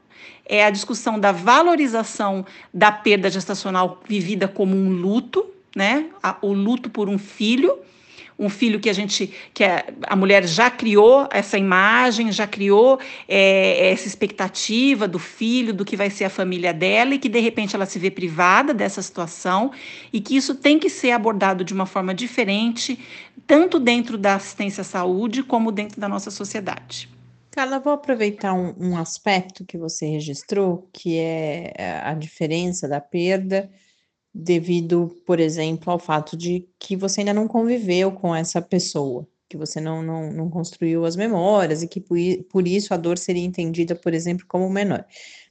é 0.44 0.66
a 0.66 0.72
discussão 0.72 1.20
da 1.20 1.32
valorização 1.32 2.46
da 2.74 2.92
perda 2.92 3.30
gestacional 3.30 4.02
vivida 4.10 4.48
como 4.48 4.76
um 4.76 4.90
luto, 4.90 5.46
né? 5.76 6.08
o 6.42 6.52
luto 6.52 6.90
por 6.90 7.08
um 7.08 7.20
filho 7.20 7.78
um 8.40 8.50
filho 8.50 8.80
que 8.80 8.90
a 8.90 8.94
gente, 8.94 9.34
que 9.54 9.64
a, 9.64 9.84
a 10.08 10.16
mulher 10.16 10.46
já 10.46 10.70
criou 10.70 11.28
essa 11.32 11.58
imagem, 11.58 12.32
já 12.32 12.46
criou 12.46 13.00
é, 13.28 13.92
essa 13.92 14.08
expectativa 14.08 15.08
do 15.08 15.18
filho, 15.18 15.74
do 15.74 15.84
que 15.84 15.98
vai 15.98 16.10
ser 16.10 16.26
a 16.26 16.30
família 16.30 16.74
dela 16.74 17.16
e 17.16 17.20
que 17.20 17.30
de 17.30 17.40
repente 17.40 17.76
ela 17.76 17.86
se 17.86 17.98
vê 17.98 18.12
privada 18.12 18.74
dessa 18.74 19.02
situação 19.02 19.72
e 20.14 20.22
que 20.22 20.36
isso 20.36 20.56
tem 20.56 20.78
que 20.78 20.90
ser 20.90 21.12
abordado 21.12 21.64
de 21.64 21.74
uma 21.74 21.86
forma 21.86 22.14
diferente, 22.14 23.00
tanto 23.48 23.80
dentro 23.80 24.18
da 24.18 24.36
assistência 24.36 24.82
à 24.82 24.86
saúde 24.86 25.42
como 25.42 25.72
dentro 25.72 26.00
da 26.00 26.08
nossa 26.08 26.30
sociedade. 26.30 27.10
Carla, 27.50 27.80
vou 27.80 27.94
aproveitar 27.94 28.54
um, 28.54 28.76
um 28.78 28.98
aspecto 28.98 29.66
que 29.66 29.80
você 29.80 30.06
registrou, 30.06 30.88
que 30.94 31.18
é, 31.18 31.74
é 31.76 32.02
a 32.04 32.14
diferença 32.14 32.88
da 32.88 33.02
perda 33.02 33.68
devido, 34.38 35.10
por 35.26 35.40
exemplo, 35.40 35.92
ao 35.92 35.98
fato 35.98 36.38
de 36.38 36.68
que 36.78 36.96
você 36.96 37.22
ainda 37.22 37.34
não 37.34 37.48
conviveu 37.48 38.12
com 38.12 38.36
essa 38.36 38.62
pessoa, 38.62 39.28
que 39.50 39.58
você 39.58 39.82
não, 39.82 40.04
não, 40.04 40.32
não 40.32 40.50
construiu 40.50 41.06
as 41.06 41.16
memórias 41.16 41.82
e 41.82 41.88
que 41.88 42.00
por, 42.00 42.68
isso 42.68 42.94
a 42.94 42.98
dor 42.98 43.18
seria 43.18 43.44
entendida, 43.44 43.96
por 43.96 44.14
exemplo, 44.14 44.46
como 44.48 44.70
menor. 44.70 45.04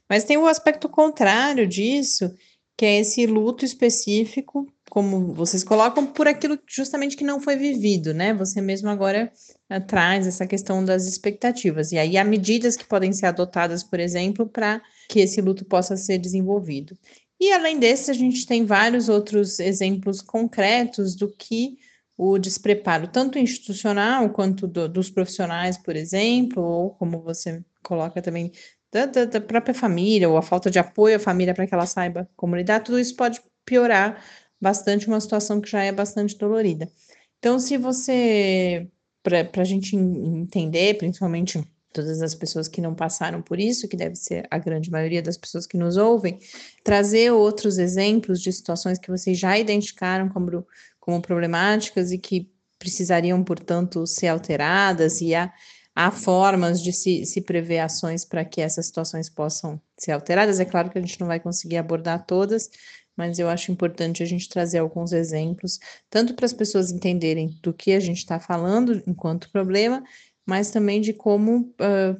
Mas 0.09 0.23
tem 0.23 0.37
o 0.37 0.47
aspecto 0.47 0.87
contrário 0.87 1.67
disso, 1.67 2.33
que 2.77 2.85
é 2.85 2.99
esse 2.99 3.25
luto 3.25 3.65
específico, 3.65 4.65
como 4.89 5.33
vocês 5.33 5.65
colocam, 5.65 6.05
por 6.05 6.25
aquilo 6.25 6.57
justamente 6.65 7.17
que 7.17 7.25
não 7.25 7.41
foi 7.41 7.57
vivido, 7.57 8.13
né? 8.13 8.33
Você 8.35 8.61
mesmo 8.61 8.87
agora 8.87 9.29
uh, 9.69 9.85
traz 9.85 10.25
essa 10.25 10.47
questão 10.47 10.85
das 10.85 11.05
expectativas. 11.05 11.91
E 11.91 11.97
aí 11.97 12.17
há 12.17 12.23
medidas 12.23 12.77
que 12.77 12.85
podem 12.85 13.11
ser 13.11 13.25
adotadas, 13.25 13.83
por 13.83 13.99
exemplo, 13.99 14.47
para 14.47 14.81
que 15.09 15.19
esse 15.19 15.41
luto 15.41 15.65
possa 15.65 15.97
ser 15.97 16.19
desenvolvido. 16.19 16.97
E 17.39 17.51
além 17.51 17.79
desse, 17.79 18.09
a 18.09 18.13
gente 18.13 18.45
tem 18.45 18.65
vários 18.65 19.09
outros 19.09 19.59
exemplos 19.59 20.21
concretos 20.21 21.15
do 21.15 21.31
que 21.31 21.77
o 22.17 22.39
despreparo, 22.39 23.07
tanto 23.07 23.37
institucional 23.37 24.31
quanto 24.31 24.67
do, 24.67 24.89
dos 24.89 25.09
profissionais, 25.11 25.77
por 25.77 25.95
exemplo, 25.95 26.63
ou 26.63 26.89
como 26.91 27.21
você 27.21 27.63
coloca 27.83 28.21
também, 28.21 28.51
da, 28.91 29.05
da, 29.05 29.25
da 29.25 29.41
própria 29.41 29.73
família, 29.73 30.27
ou 30.27 30.35
a 30.35 30.41
falta 30.41 30.71
de 30.71 30.79
apoio 30.79 31.17
à 31.17 31.19
família 31.19 31.53
para 31.53 31.67
que 31.67 31.73
ela 31.73 31.85
saiba 31.85 32.27
como 32.35 32.55
lidar, 32.55 32.79
tudo 32.79 32.99
isso 32.99 33.15
pode 33.15 33.39
piorar 33.63 34.23
bastante 34.59 35.07
uma 35.07 35.21
situação 35.21 35.61
que 35.61 35.69
já 35.69 35.83
é 35.83 35.91
bastante 35.91 36.35
dolorida. 36.37 36.89
Então, 37.37 37.59
se 37.59 37.77
você, 37.77 38.89
para 39.21 39.61
a 39.61 39.63
gente 39.63 39.95
entender, 39.95 40.97
principalmente 40.97 41.63
todas 41.93 42.21
as 42.21 42.35
pessoas 42.35 42.67
que 42.67 42.81
não 42.81 42.93
passaram 42.93 43.41
por 43.41 43.59
isso, 43.59 43.87
que 43.87 43.97
deve 43.97 44.15
ser 44.15 44.47
a 44.51 44.57
grande 44.57 44.91
maioria 44.91 45.21
das 45.21 45.37
pessoas 45.37 45.65
que 45.65 45.77
nos 45.77 45.97
ouvem, 45.97 46.39
trazer 46.83 47.31
outros 47.31 47.77
exemplos 47.77 48.41
de 48.41 48.51
situações 48.51 48.99
que 48.99 49.09
vocês 49.09 49.37
já 49.37 49.57
identificaram 49.57 50.29
como, 50.29 50.65
como 50.99 51.21
problemáticas 51.21 52.11
e 52.11 52.17
que 52.17 52.51
precisariam, 52.77 53.43
portanto, 53.43 54.05
ser 54.05 54.27
alteradas 54.27 55.21
e 55.21 55.33
há, 55.33 55.51
há 55.95 56.11
formas 56.11 56.81
de 56.81 56.93
se, 56.93 57.25
se 57.25 57.41
prever 57.41 57.79
ações 57.79 58.23
para 58.23 58.45
que 58.45 58.61
essas 58.61 58.85
situações 58.85 59.29
possam 59.29 59.81
ser 59.97 60.11
alteradas. 60.11 60.59
É 60.59 60.65
claro 60.65 60.89
que 60.89 60.97
a 60.97 61.01
gente 61.01 61.19
não 61.19 61.27
vai 61.27 61.39
conseguir 61.39 61.77
abordar 61.77 62.25
todas, 62.25 62.69
mas 63.17 63.39
eu 63.39 63.49
acho 63.49 63.71
importante 63.71 64.21
a 64.21 64.25
gente 64.25 64.47
trazer 64.47 64.77
alguns 64.77 65.11
exemplos, 65.11 65.79
tanto 66.07 66.35
para 66.35 66.45
as 66.45 66.53
pessoas 66.53 66.91
entenderem 66.91 67.57
do 67.63 67.73
que 67.73 67.93
a 67.93 67.99
gente 67.99 68.19
está 68.19 68.39
falando 68.39 69.01
enquanto 69.07 69.49
problema, 69.51 70.03
mas 70.47 70.71
também 70.71 71.01
de 71.01 71.13
como 71.13 71.57
uh, 71.57 72.19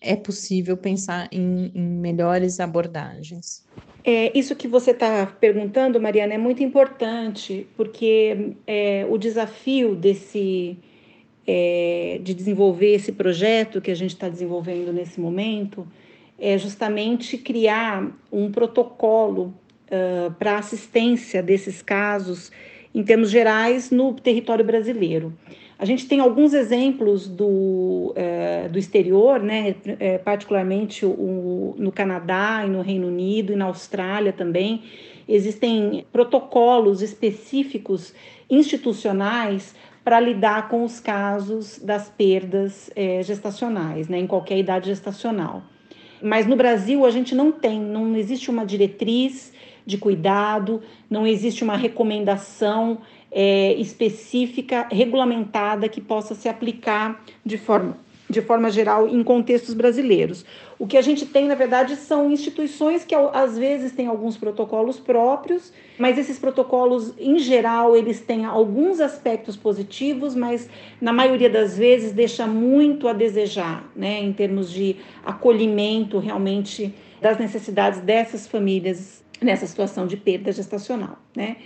é 0.00 0.16
possível 0.16 0.76
pensar 0.76 1.28
em, 1.30 1.70
em 1.74 1.82
melhores 1.82 2.58
abordagens. 2.58 3.64
É, 4.02 4.36
isso 4.36 4.56
que 4.56 4.66
você 4.66 4.92
está 4.92 5.26
perguntando, 5.26 6.00
Mariana, 6.00 6.34
é 6.34 6.38
muito 6.38 6.62
importante, 6.62 7.66
porque 7.76 8.54
é, 8.66 9.06
o 9.10 9.18
desafio 9.18 9.94
desse 9.94 10.78
é, 11.46 12.18
de 12.22 12.34
desenvolver 12.34 12.94
esse 12.94 13.12
projeto 13.12 13.80
que 13.80 13.90
a 13.90 13.94
gente 13.94 14.14
está 14.14 14.28
desenvolvendo 14.28 14.92
nesse 14.92 15.20
momento 15.20 15.86
é 16.38 16.58
justamente 16.58 17.38
criar 17.38 18.10
um 18.32 18.50
protocolo 18.50 19.54
uh, 19.86 20.32
para 20.38 20.58
assistência 20.58 21.42
desses 21.42 21.80
casos 21.82 22.50
em 22.94 23.02
termos 23.02 23.30
gerais 23.30 23.90
no 23.90 24.14
território 24.14 24.64
brasileiro. 24.64 25.32
A 25.78 25.84
gente 25.84 26.06
tem 26.06 26.20
alguns 26.20 26.54
exemplos 26.54 27.28
do, 27.28 28.12
é, 28.16 28.66
do 28.68 28.78
exterior, 28.78 29.40
né, 29.40 29.74
é, 30.00 30.16
particularmente 30.16 31.04
o, 31.04 31.74
no 31.76 31.92
Canadá 31.92 32.62
e 32.64 32.70
no 32.70 32.80
Reino 32.80 33.08
Unido 33.08 33.52
e 33.52 33.56
na 33.56 33.66
Austrália 33.66 34.32
também. 34.32 34.82
Existem 35.28 36.06
protocolos 36.10 37.02
específicos 37.02 38.14
institucionais 38.48 39.74
para 40.02 40.18
lidar 40.18 40.68
com 40.68 40.82
os 40.82 40.98
casos 40.98 41.78
das 41.78 42.08
perdas 42.08 42.90
é, 42.96 43.22
gestacionais, 43.22 44.08
né, 44.08 44.18
em 44.18 44.26
qualquer 44.26 44.56
idade 44.56 44.86
gestacional. 44.86 45.62
Mas 46.22 46.46
no 46.46 46.56
Brasil 46.56 47.04
a 47.04 47.10
gente 47.10 47.34
não 47.34 47.52
tem, 47.52 47.78
não 47.78 48.16
existe 48.16 48.50
uma 48.50 48.64
diretriz 48.64 49.52
de 49.84 49.98
cuidado, 49.98 50.82
não 51.08 51.26
existe 51.26 51.62
uma 51.62 51.76
recomendação 51.76 52.98
é, 53.30 53.74
específica, 53.74 54.88
regulamentada, 54.90 55.88
que 55.88 56.00
possa 56.00 56.34
se 56.34 56.48
aplicar 56.48 57.22
de 57.44 57.58
forma 57.58 57.96
de 58.28 58.42
forma 58.42 58.70
geral, 58.70 59.08
em 59.08 59.22
contextos 59.22 59.72
brasileiros. 59.72 60.44
O 60.78 60.86
que 60.86 60.96
a 60.96 61.02
gente 61.02 61.24
tem, 61.24 61.46
na 61.46 61.54
verdade, 61.54 61.94
são 61.96 62.30
instituições 62.30 63.04
que 63.04 63.14
às 63.14 63.56
vezes 63.56 63.92
têm 63.92 64.08
alguns 64.08 64.36
protocolos 64.36 64.98
próprios, 64.98 65.72
mas 65.96 66.18
esses 66.18 66.38
protocolos, 66.38 67.14
em 67.18 67.38
geral, 67.38 67.96
eles 67.96 68.20
têm 68.20 68.44
alguns 68.44 69.00
aspectos 69.00 69.56
positivos, 69.56 70.34
mas 70.34 70.68
na 71.00 71.12
maioria 71.12 71.48
das 71.48 71.78
vezes 71.78 72.12
deixa 72.12 72.46
muito 72.46 73.06
a 73.06 73.12
desejar, 73.12 73.88
né, 73.94 74.20
em 74.20 74.32
termos 74.32 74.70
de 74.70 74.96
acolhimento 75.24 76.18
realmente 76.18 76.92
das 77.20 77.38
necessidades 77.38 78.00
dessas 78.00 78.46
famílias 78.46 79.24
nessa 79.40 79.66
situação 79.66 80.06
de 80.06 80.16
perda 80.16 80.50
gestacional, 80.50 81.18
né? 81.34 81.56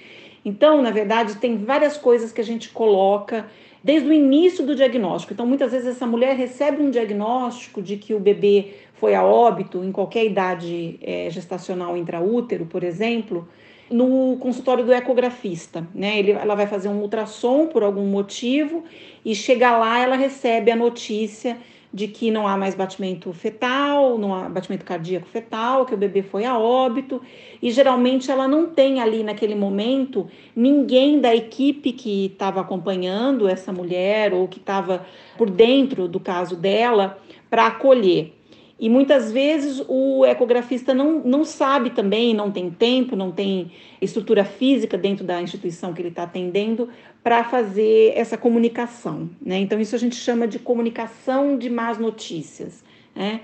Então, 0.45 0.81
na 0.81 0.91
verdade, 0.91 1.37
tem 1.37 1.57
várias 1.59 1.97
coisas 1.97 2.33
que 2.33 2.41
a 2.41 2.45
gente 2.45 2.71
coloca 2.71 3.47
desde 3.83 4.09
o 4.09 4.13
início 4.13 4.65
do 4.65 4.75
diagnóstico. 4.75 5.33
Então, 5.33 5.47
muitas 5.47 5.73
vezes 5.73 5.89
essa 5.89 6.07
mulher 6.07 6.37
recebe 6.37 6.83
um 6.83 6.91
diagnóstico 6.91 7.81
de 7.83 7.97
que 7.97 8.15
o 8.15 8.21
bebê 8.21 8.75
foi 8.95 9.15
a 9.15 9.25
óbito 9.25 9.83
em 9.83 9.91
qualquer 9.91 10.27
idade 10.27 10.99
é, 11.03 11.29
gestacional 11.31 11.97
intraútero, 11.97 12.67
por 12.67 12.85
exemplo, 12.85 13.49
no 13.91 14.37
consultório 14.39 14.85
do 14.85 14.93
ecografista, 14.93 15.87
né? 15.95 16.19
Ele, 16.19 16.33
ela 16.33 16.55
vai 16.55 16.67
fazer 16.67 16.89
um 16.89 17.01
ultrassom 17.01 17.67
por 17.67 17.83
algum 17.83 18.07
motivo 18.07 18.85
e 19.25 19.35
chega 19.35 19.77
lá, 19.77 19.99
ela 19.99 20.17
recebe 20.17 20.71
a 20.71 20.77
notícia 20.77 21.57
de 21.93 22.07
que 22.07 22.31
não 22.31 22.47
há 22.47 22.57
mais 22.57 22.75
batimento 22.75 23.33
fetal, 23.33 24.17
não 24.17 24.35
há 24.35 24.49
batimento 24.49 24.85
cardíaco 24.85 25.27
fetal, 25.27 25.85
que 25.85 25.95
o 25.95 25.97
bebê 25.97 26.23
foi 26.23 26.45
a 26.45 26.57
óbito, 26.59 27.21
e 27.61 27.71
geralmente 27.71 28.31
ela 28.31 28.47
não 28.47 28.67
tem 28.67 29.01
ali 29.01 29.23
naquele 29.25 29.55
momento 29.55 30.29
ninguém 30.55 31.21
da 31.21 31.35
equipe 31.35 31.93
que 31.93 32.27
estava 32.27 32.61
acompanhando 32.61 33.49
essa 33.49 33.73
mulher 33.73 34.33
ou 34.33 34.47
que 34.47 34.59
estava 34.59 35.05
por 35.37 35.51
dentro 35.51 36.07
do 36.07 36.21
caso 36.21 36.57
dela 36.57 37.19
para 37.49 37.67
acolher. 37.67 38.40
E 38.81 38.89
muitas 38.89 39.31
vezes 39.31 39.85
o 39.87 40.25
ecografista 40.25 40.95
não, 40.95 41.21
não 41.21 41.45
sabe 41.45 41.91
também, 41.91 42.33
não 42.33 42.51
tem 42.51 42.71
tempo, 42.71 43.15
não 43.15 43.31
tem 43.31 43.71
estrutura 44.01 44.43
física 44.43 44.97
dentro 44.97 45.23
da 45.23 45.43
instituição 45.43 45.93
que 45.93 46.01
ele 46.01 46.09
está 46.09 46.23
atendendo 46.23 46.89
para 47.23 47.45
fazer 47.45 48.15
essa 48.17 48.39
comunicação. 48.39 49.29
Né? 49.45 49.59
Então, 49.59 49.79
isso 49.79 49.95
a 49.95 49.99
gente 49.99 50.17
chama 50.17 50.49
de 50.49 50.59
comunicação 50.59 51.59
de 51.59 51.69
más 51.69 51.99
notícias. 51.99 52.83
Né? 53.15 53.43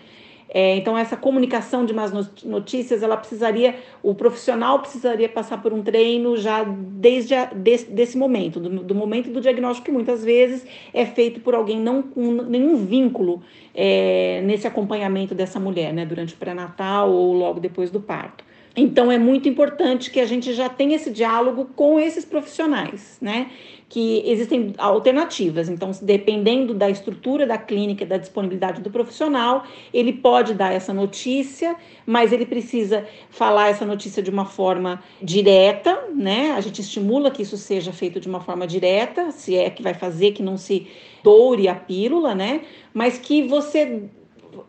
É, 0.49 0.76
então, 0.76 0.97
essa 0.97 1.17
comunicação 1.17 1.85
de 1.85 1.93
más 1.93 2.12
notícias, 2.45 3.03
ela 3.03 3.17
precisaria, 3.17 3.76
o 4.03 4.15
profissional 4.15 4.79
precisaria 4.79 5.29
passar 5.29 5.61
por 5.61 5.73
um 5.73 5.83
treino 5.83 6.37
já 6.37 6.65
desde 6.65 7.35
a, 7.35 7.47
desse, 7.47 7.91
desse 7.91 8.17
momento, 8.17 8.61
do, 8.61 8.69
do, 8.83 8.95
momento 8.95 9.31
do 9.31 9.41
diagnóstico, 9.41 9.87
que 9.87 9.93
muitas 9.93 10.25
vezes 10.25 10.67
é 10.95 11.05
feito 11.05 11.41
por 11.41 11.55
alguém 11.55 11.81
não 11.81 12.03
com 12.03 12.33
nenhum 12.43 12.76
vínculo 12.76 13.43
é, 13.75 14.41
nesse 14.45 14.67
acompanhamento 14.67 15.35
dessa 15.35 15.59
mulher, 15.59 15.93
né, 15.93 16.07
durante 16.07 16.35
o 16.35 16.37
pré-natal 16.37 17.11
ou 17.11 17.33
logo 17.33 17.59
depois 17.59 17.91
do 17.91 18.00
parto. 18.00 18.45
Então 18.76 19.11
é 19.11 19.19
muito 19.19 19.49
importante 19.49 20.11
que 20.11 20.21
a 20.21 20.26
gente 20.26 20.53
já 20.53 20.69
tenha 20.69 20.97
esse 20.97 21.11
diálogo 21.11 21.71
com 21.75 21.99
esses 21.99 22.26
profissionais, 22.26 23.17
né? 23.23 23.50
Que 23.88 24.23
existem 24.26 24.75
alternativas. 24.78 25.69
Então, 25.69 25.93
dependendo 26.02 26.75
da 26.75 26.90
estrutura 26.90 27.47
da 27.47 27.57
clínica, 27.57 28.05
da 28.05 28.16
disponibilidade 28.16 28.81
do 28.81 28.90
profissional, 28.90 29.64
ele 29.95 30.12
pode 30.12 30.55
dar 30.55 30.73
essa 30.73 30.93
notícia, 30.93 31.76
mas 32.05 32.33
ele 32.33 32.45
precisa 32.45 33.07
falar 33.31 33.69
essa 33.69 33.87
notícia 33.87 34.23
de 34.23 34.31
uma 34.31 34.45
forma 34.45 35.02
direta, 35.23 36.09
né? 36.14 36.52
A 36.52 36.61
gente 36.61 36.81
estimula 36.81 37.31
que 37.31 37.43
isso 37.43 37.57
seja 37.57 37.93
feito 37.93 38.19
de 38.19 38.28
uma 38.28 38.40
forma 38.40 38.66
direta, 38.66 39.31
se 39.31 39.55
é 39.55 39.71
que 39.71 39.83
vai 39.83 39.95
fazer 39.95 40.33
que 40.33 40.43
não 40.43 40.57
se 40.57 40.88
doure 41.23 41.69
a 41.69 41.75
pílula, 41.75 42.35
né? 42.35 42.62
Mas 42.93 43.19
que 43.19 43.47
você 43.47 44.09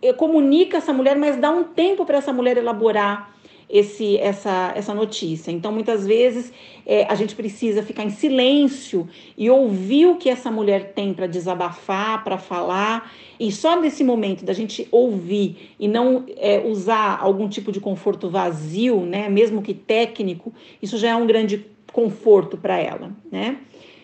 eh, 0.01 0.13
comunica 0.13 0.77
essa 0.77 0.93
mulher, 0.93 1.15
mas 1.17 1.37
dá 1.37 1.49
um 1.49 1.63
tempo 1.63 2.05
para 2.05 2.17
essa 2.17 2.33
mulher 2.33 2.57
elaborar 2.57 3.36
esse, 3.69 4.17
essa, 4.17 4.71
essa 4.75 4.93
notícia. 4.93 5.51
Então, 5.51 5.71
muitas 5.71 6.05
vezes, 6.05 6.53
é, 6.85 7.05
a 7.05 7.15
gente 7.15 7.35
precisa 7.35 7.83
ficar 7.83 8.03
em 8.03 8.09
silêncio 8.09 9.07
e 9.37 9.49
ouvir 9.49 10.05
o 10.05 10.15
que 10.15 10.29
essa 10.29 10.49
mulher 10.49 10.93
tem 10.93 11.13
para 11.13 11.27
desabafar, 11.27 12.23
para 12.23 12.37
falar. 12.37 13.11
E 13.39 13.51
só 13.51 13.79
nesse 13.79 14.03
momento 14.03 14.45
da 14.45 14.53
gente 14.53 14.87
ouvir 14.91 15.75
e 15.79 15.87
não 15.87 16.25
é, 16.37 16.59
usar 16.65 17.19
algum 17.21 17.49
tipo 17.49 17.71
de 17.71 17.79
conforto 17.79 18.29
vazio, 18.29 19.01
né, 19.01 19.27
mesmo 19.29 19.61
que 19.61 19.73
técnico, 19.73 20.53
isso 20.81 20.97
já 20.97 21.09
é 21.09 21.15
um 21.15 21.27
grande 21.27 21.65
conforto 21.91 22.57
para 22.57 22.77
ela, 22.77 23.11
né? 23.31 23.57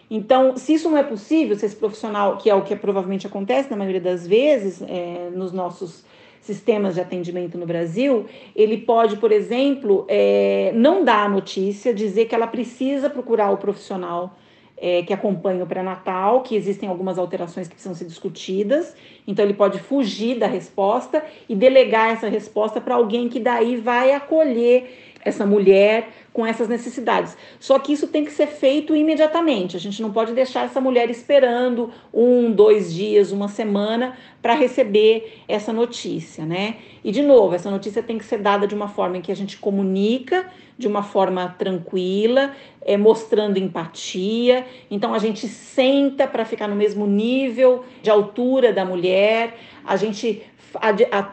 Então, 0.09 0.55
se 0.57 0.75
isso 0.75 0.89
não 0.89 0.97
é 0.97 1.03
possível, 1.03 1.55
se 1.57 1.65
esse 1.65 1.75
profissional, 1.75 2.37
que 2.37 2.47
é 2.47 2.53
o 2.53 2.61
que 2.61 2.75
provavelmente 2.75 3.25
acontece 3.25 3.71
na 3.71 3.75
maioria 3.75 4.01
das 4.01 4.27
vezes 4.27 4.81
é, 4.83 5.31
nos 5.33 5.51
nossos 5.51 6.05
sistemas 6.43 6.95
de 6.95 7.01
atendimento 7.01 7.57
no 7.57 7.65
Brasil, 7.65 8.25
ele 8.53 8.77
pode, 8.77 9.15
por 9.15 9.31
exemplo, 9.31 10.05
é, 10.09 10.73
não 10.75 11.03
dar 11.03 11.25
a 11.25 11.29
notícia, 11.29 11.93
dizer 11.93 12.25
que 12.25 12.35
ela 12.35 12.47
precisa 12.47 13.09
procurar 13.09 13.49
o 13.51 13.57
profissional 13.57 14.37
é, 14.77 15.01
que 15.03 15.13
acompanha 15.13 15.63
o 15.63 15.67
pré-natal, 15.67 16.41
que 16.41 16.53
existem 16.53 16.89
algumas 16.89 17.17
alterações 17.17 17.69
que 17.69 17.75
precisam 17.75 17.95
ser 17.95 18.05
discutidas, 18.05 18.93
então 19.25 19.45
ele 19.45 19.53
pode 19.53 19.79
fugir 19.79 20.37
da 20.37 20.45
resposta 20.45 21.23
e 21.47 21.55
delegar 21.55 22.11
essa 22.11 22.27
resposta 22.27 22.81
para 22.81 22.95
alguém 22.95 23.29
que 23.29 23.39
daí 23.39 23.77
vai 23.77 24.11
acolher 24.11 25.13
essa 25.23 25.45
mulher 25.45 26.09
com 26.33 26.45
essas 26.45 26.67
necessidades. 26.67 27.37
Só 27.59 27.77
que 27.77 27.93
isso 27.93 28.07
tem 28.07 28.25
que 28.25 28.31
ser 28.31 28.47
feito 28.47 28.95
imediatamente. 28.95 29.77
A 29.77 29.79
gente 29.79 30.01
não 30.01 30.11
pode 30.11 30.33
deixar 30.33 30.65
essa 30.65 30.81
mulher 30.81 31.09
esperando 31.09 31.91
um, 32.11 32.51
dois 32.51 32.91
dias, 32.91 33.31
uma 33.31 33.47
semana 33.47 34.17
para 34.41 34.55
receber 34.55 35.41
essa 35.47 35.71
notícia, 35.71 36.43
né? 36.43 36.77
E 37.03 37.11
de 37.11 37.21
novo, 37.21 37.53
essa 37.53 37.69
notícia 37.69 38.01
tem 38.01 38.17
que 38.17 38.25
ser 38.25 38.39
dada 38.39 38.65
de 38.65 38.73
uma 38.73 38.87
forma 38.87 39.17
em 39.17 39.21
que 39.21 39.31
a 39.31 39.35
gente 39.35 39.57
comunica 39.57 40.51
de 40.75 40.87
uma 40.87 41.03
forma 41.03 41.55
tranquila, 41.57 42.51
é, 42.81 42.97
mostrando 42.97 43.57
empatia. 43.57 44.65
Então 44.89 45.13
a 45.13 45.19
gente 45.19 45.47
senta 45.47 46.25
para 46.25 46.43
ficar 46.45 46.67
no 46.67 46.75
mesmo 46.75 47.05
nível 47.05 47.85
de 48.01 48.09
altura 48.09 48.73
da 48.73 48.83
mulher, 48.83 49.55
a 49.85 49.95
gente 49.95 50.41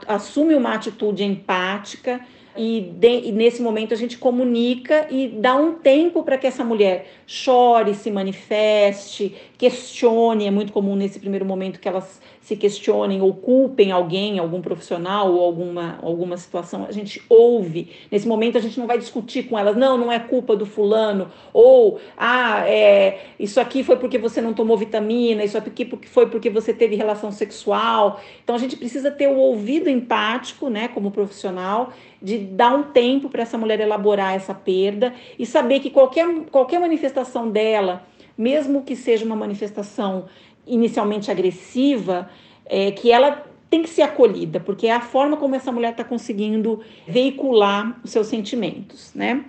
assume 0.06 0.54
uma 0.54 0.74
atitude 0.74 1.24
empática 1.24 2.20
e, 2.56 2.92
de, 2.96 3.28
e, 3.28 3.32
nesse 3.32 3.62
momento 3.62 3.94
a 3.94 3.96
gente 3.96 4.18
comunica 4.18 5.06
e 5.10 5.28
dá 5.28 5.54
um 5.54 5.74
tempo 5.74 6.22
para 6.22 6.36
que 6.36 6.46
essa 6.46 6.64
mulher 6.64 7.06
chore, 7.26 7.94
se 7.94 8.10
manifeste, 8.10 9.34
questione. 9.56 10.46
É 10.46 10.50
muito 10.50 10.72
comum 10.72 10.96
nesse 10.96 11.18
primeiro 11.18 11.44
momento 11.44 11.78
que 11.78 11.88
elas 11.88 12.20
se 12.40 12.56
questionem 12.56 13.20
ou 13.20 13.34
culpem 13.34 13.92
alguém, 13.92 14.38
algum 14.38 14.62
profissional 14.62 15.32
ou 15.32 15.44
alguma, 15.44 15.98
alguma 16.02 16.36
situação. 16.36 16.86
A 16.88 16.92
gente 16.92 17.22
ouve. 17.28 17.90
Nesse 18.10 18.26
momento 18.26 18.56
a 18.56 18.60
gente 18.60 18.78
não 18.80 18.86
vai 18.86 18.98
discutir 18.98 19.44
com 19.44 19.58
elas, 19.58 19.76
não, 19.76 19.98
não 19.98 20.10
é 20.10 20.18
culpa 20.18 20.56
do 20.56 20.64
fulano, 20.64 21.30
ou 21.52 22.00
ah, 22.16 22.66
é, 22.66 23.20
isso 23.38 23.60
aqui 23.60 23.84
foi 23.84 23.96
porque 23.96 24.18
você 24.18 24.40
não 24.40 24.54
tomou 24.54 24.76
vitamina, 24.76 25.44
isso 25.44 25.58
aqui 25.58 25.88
foi 26.06 26.26
porque 26.26 26.48
você 26.48 26.72
teve 26.72 26.96
relação 26.96 27.30
sexual. 27.30 28.20
Então 28.42 28.56
a 28.56 28.58
gente 28.58 28.76
precisa 28.76 29.10
ter 29.10 29.28
o 29.28 29.36
ouvido 29.36 29.90
empático, 29.90 30.68
né, 30.68 30.88
como 30.88 31.10
profissional 31.10 31.92
de 32.22 32.38
dar 32.38 32.74
um 32.74 32.82
tempo 32.82 33.28
para 33.28 33.42
essa 33.42 33.56
mulher 33.56 33.80
elaborar 33.80 34.34
essa 34.34 34.54
perda 34.54 35.14
e 35.38 35.46
saber 35.46 35.80
que 35.80 35.90
qualquer, 35.90 36.26
qualquer 36.50 36.78
manifestação 36.78 37.50
dela, 37.50 38.04
mesmo 38.36 38.82
que 38.82 38.94
seja 38.94 39.24
uma 39.24 39.36
manifestação 39.36 40.26
inicialmente 40.66 41.30
agressiva, 41.30 42.28
é, 42.66 42.90
que 42.92 43.10
ela 43.10 43.44
tem 43.68 43.82
que 43.82 43.88
ser 43.88 44.02
acolhida, 44.02 44.58
porque 44.58 44.86
é 44.88 44.92
a 44.92 45.00
forma 45.00 45.36
como 45.36 45.54
essa 45.54 45.70
mulher 45.70 45.92
está 45.92 46.04
conseguindo 46.04 46.80
veicular 47.06 48.00
os 48.02 48.10
seus 48.10 48.26
sentimentos, 48.26 49.12
né? 49.14 49.44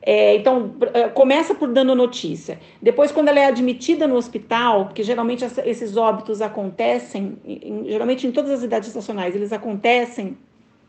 É, 0.00 0.36
então, 0.36 0.74
é, 0.94 1.08
começa 1.08 1.54
por 1.54 1.68
dando 1.68 1.94
notícia. 1.94 2.58
Depois, 2.80 3.12
quando 3.12 3.28
ela 3.28 3.40
é 3.40 3.44
admitida 3.44 4.06
no 4.06 4.14
hospital, 4.14 4.86
porque 4.86 5.02
geralmente 5.02 5.44
esses 5.66 5.96
óbitos 5.98 6.40
acontecem, 6.40 7.36
geralmente 7.86 8.26
em 8.26 8.32
todas 8.32 8.50
as 8.50 8.62
idades 8.62 8.88
estacionais, 8.88 9.34
eles 9.34 9.52
acontecem 9.52 10.38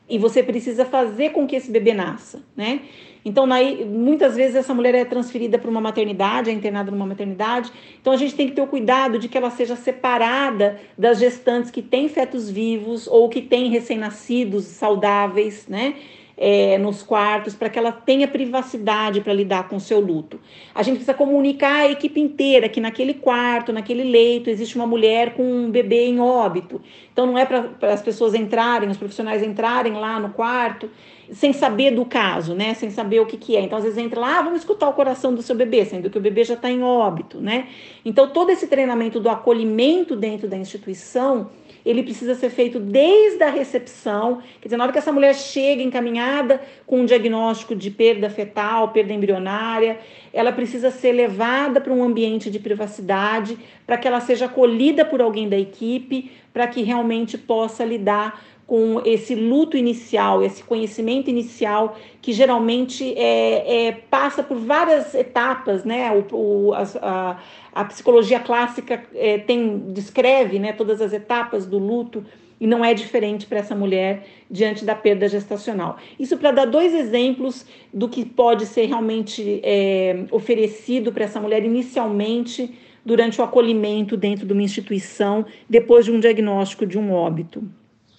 e 0.10 0.18
você 0.18 0.42
precisa 0.42 0.84
fazer 0.86 1.30
com 1.30 1.46
que 1.46 1.56
esse 1.56 1.70
bebê 1.70 1.94
nasça, 1.94 2.42
né? 2.56 2.82
Então, 3.24 3.46
muitas 3.86 4.36
vezes 4.36 4.56
essa 4.56 4.74
mulher 4.74 4.96
é 4.96 5.04
transferida 5.04 5.60
para 5.60 5.70
uma 5.70 5.82
maternidade, 5.82 6.50
é 6.50 6.54
internada 6.54 6.90
numa 6.90 7.06
maternidade. 7.06 7.70
Então, 8.02 8.14
a 8.14 8.18
gente 8.18 8.34
tem 8.34 8.48
que 8.48 8.54
ter 8.54 8.62
o 8.62 8.68
cuidado 8.68 9.20
de 9.20 9.28
que 9.28 9.38
ela 9.38 9.52
seja 9.52 9.76
separada 9.76 10.80
das 10.98 11.20
gestantes 11.20 11.70
que 11.70 11.82
têm 11.82 12.08
fetos 12.08 12.50
vivos 12.50 13.08
ou 13.08 13.28
que 13.28 13.42
têm 13.42 13.70
recém-nascidos 13.70 14.66
saudáveis, 14.66 15.68
né? 15.68 15.96
É, 16.42 16.78
nos 16.78 17.04
quartos, 17.04 17.54
para 17.54 17.70
que 17.70 17.78
ela 17.78 17.92
tenha 17.92 18.26
privacidade 18.26 19.20
para 19.20 19.34
lidar 19.34 19.68
com 19.68 19.76
o 19.76 19.80
seu 19.80 20.00
luto. 20.00 20.40
A 20.74 20.82
gente 20.82 20.96
precisa 20.96 21.14
comunicar 21.14 21.82
a 21.82 21.92
equipe 21.92 22.18
inteira 22.18 22.70
que 22.70 22.80
naquele 22.80 23.14
quarto, 23.14 23.74
naquele 23.74 24.06
leito, 24.06 24.50
existe 24.50 24.78
uma 24.78 24.88
mulher 24.88 25.34
com 25.34 25.44
um 25.44 25.70
bebê 25.70 26.08
em 26.08 26.22
óbito. 26.22 26.82
Então 27.12 27.26
não 27.26 27.38
é 27.38 27.46
para 27.46 27.92
as 27.92 28.02
pessoas 28.02 28.34
entrarem, 28.34 28.90
os 28.90 28.96
profissionais 28.96 29.44
entrarem 29.44 29.94
lá 29.94 30.18
no 30.18 30.30
quarto 30.30 30.90
sem 31.32 31.52
saber 31.52 31.92
do 31.92 32.06
caso, 32.06 32.56
né? 32.56 32.74
Sem 32.74 32.90
saber 32.90 33.20
o 33.20 33.26
que, 33.26 33.38
que 33.38 33.56
é. 33.56 33.62
Então, 33.62 33.78
às 33.78 33.84
vezes 33.84 34.00
entra 34.00 34.20
lá, 34.20 34.40
ah, 34.40 34.42
vamos 34.42 34.62
escutar 34.62 34.88
o 34.90 34.94
coração 34.94 35.36
do 35.36 35.44
seu 35.44 35.56
bebê, 35.56 35.86
sendo 35.86 36.10
que 36.10 36.18
o 36.18 36.22
bebê 36.22 36.44
já 36.44 36.56
está 36.56 36.72
em 36.72 36.82
óbito, 36.82 37.40
né? 37.40 37.68
Então, 38.04 38.30
todo 38.30 38.50
esse 38.50 38.66
treinamento 38.66 39.20
do 39.20 39.30
acolhimento 39.30 40.16
dentro 40.16 40.48
da 40.48 40.58
instituição 40.58 41.52
ele 41.90 42.04
precisa 42.04 42.36
ser 42.36 42.52
feito 42.52 42.80
desde 42.80 43.42
a 43.42 43.50
recepção, 43.50 44.44
quer 44.62 44.68
dizer, 44.68 44.78
na 44.78 44.84
hora 44.84 44.94
que 44.94 45.00
essa 45.00 45.12
mulher 45.12 45.34
chega 45.34 45.82
encaminhada 45.82 46.62
com 46.86 47.00
um 47.00 47.06
diagnóstico 47.06 47.76
de 47.76 47.90
perda 47.90 48.30
fetal, 48.30 48.90
perda 48.90 49.12
embrionária, 49.12 49.98
ela 50.32 50.52
precisa 50.52 50.92
ser 50.92 51.14
levada 51.14 51.82
para 51.82 51.92
um 51.92 52.04
ambiente 52.04 52.52
de 52.52 52.60
privacidade, 52.60 53.58
para 53.88 53.98
que 53.98 54.08
ela 54.08 54.20
seja 54.20 54.46
acolhida 54.46 55.04
por 55.04 55.20
alguém 55.20 55.50
da 55.50 55.58
equipe, 55.58 56.32
para 56.54 56.68
que 56.68 56.84
realmente 56.84 57.40
possa 57.40 57.84
lidar 57.84 58.40
com 58.70 59.02
esse 59.04 59.34
luto 59.34 59.76
inicial, 59.76 60.44
esse 60.44 60.64
conhecimento 60.64 61.28
inicial, 61.28 61.98
que 62.22 62.32
geralmente 62.32 63.18
é, 63.18 63.88
é 63.88 63.92
passa 63.92 64.44
por 64.44 64.60
várias 64.60 65.16
etapas, 65.16 65.84
né? 65.84 66.12
O, 66.32 66.36
o 66.36 66.74
a, 66.76 67.40
a, 67.74 67.86
psicologia 67.86 68.40
clássica 68.40 69.04
é, 69.16 69.40
tem 69.40 69.80
descreve 69.88 70.60
né, 70.60 70.72
todas 70.72 71.02
as 71.02 71.14
etapas 71.14 71.66
do 71.66 71.80
luto 71.80 72.24
e 72.62 72.68
não 72.68 72.86
é 72.86 72.94
diferente 72.94 73.48
para 73.48 73.58
essa 73.58 73.74
mulher 73.74 74.28
diante 74.52 74.86
da 74.86 74.94
perda 74.94 75.28
gestacional. 75.28 75.98
Isso 76.20 76.38
para 76.38 76.52
dar 76.52 76.66
dois 76.66 76.94
exemplos 76.94 77.66
do 77.92 78.08
que 78.08 78.24
pode 78.24 78.68
ser 78.68 78.86
realmente 78.86 79.62
é, 79.64 80.26
oferecido 80.30 81.12
para 81.12 81.24
essa 81.24 81.42
mulher 81.42 81.66
inicialmente 81.66 82.72
durante 83.04 83.42
o 83.42 83.44
acolhimento 83.44 84.16
dentro 84.16 84.46
de 84.46 84.54
uma 84.54 84.62
instituição 84.62 85.44
depois 85.68 86.06
de 86.06 86.12
um 86.12 86.20
diagnóstico 86.20 86.86
de 86.86 87.00
um 87.00 87.12
óbito. 87.12 87.64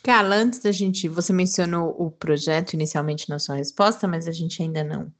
Carla, 0.02 0.36
antes 0.36 0.60
da 0.60 0.72
gente, 0.72 1.08
você 1.08 1.32
mencionou 1.32 1.94
o 1.98 2.10
projeto 2.10 2.72
inicialmente 2.74 3.28
na 3.28 3.38
sua 3.38 3.56
resposta, 3.56 4.08
mas 4.08 4.26
a 4.26 4.32
gente 4.32 4.62
ainda 4.62 4.82
não 4.82 5.12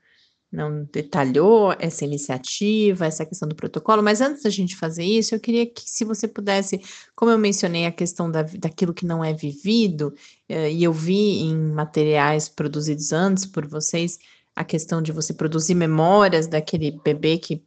não 0.53 0.85
detalhou 0.93 1.73
essa 1.79 2.05
iniciativa, 2.05 3.07
essa 3.07 3.25
questão 3.25 3.49
do 3.49 3.55
protocolo, 3.55 4.03
mas 4.03 4.21
antes 4.21 4.43
da 4.43 4.51
gente 4.51 4.75
fazer 4.75 5.05
isso, 5.05 5.35
eu 5.35 5.41
queria 5.41 5.65
que, 5.65 5.83
se 5.89 6.05
você 6.05 6.27
pudesse, 6.27 6.81
como 7.15 7.31
eu 7.31 7.39
mencionei 7.39 7.87
a 7.87 7.93
questão 7.93 8.31
da, 8.31 8.43
daquilo 8.43 8.93
que 8.93 9.07
não 9.07 9.23
é 9.25 9.33
vivido, 9.33 10.13
eh, 10.49 10.73
e 10.73 10.83
eu 10.83 10.93
vi 10.93 11.41
em 11.43 11.57
materiais 11.57 12.49
produzidos 12.49 13.13
antes 13.13 13.47
por 13.47 13.67
vocês, 13.67 14.19
a 14.57 14.65
questão 14.65 15.01
de 15.01 15.13
você 15.13 15.33
produzir 15.33 15.75
memórias 15.77 16.49
daquele 16.49 16.91
bebê 17.05 17.39
que 17.39 17.63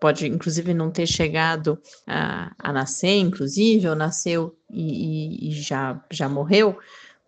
pode, 0.00 0.26
inclusive, 0.26 0.74
não 0.74 0.90
ter 0.90 1.06
chegado 1.06 1.80
a, 2.06 2.52
a 2.58 2.72
nascer, 2.72 3.16
inclusive, 3.18 3.88
ou 3.88 3.94
nasceu 3.94 4.56
e, 4.70 5.48
e, 5.48 5.50
e 5.50 5.52
já, 5.52 6.02
já 6.10 6.28
morreu, 6.28 6.78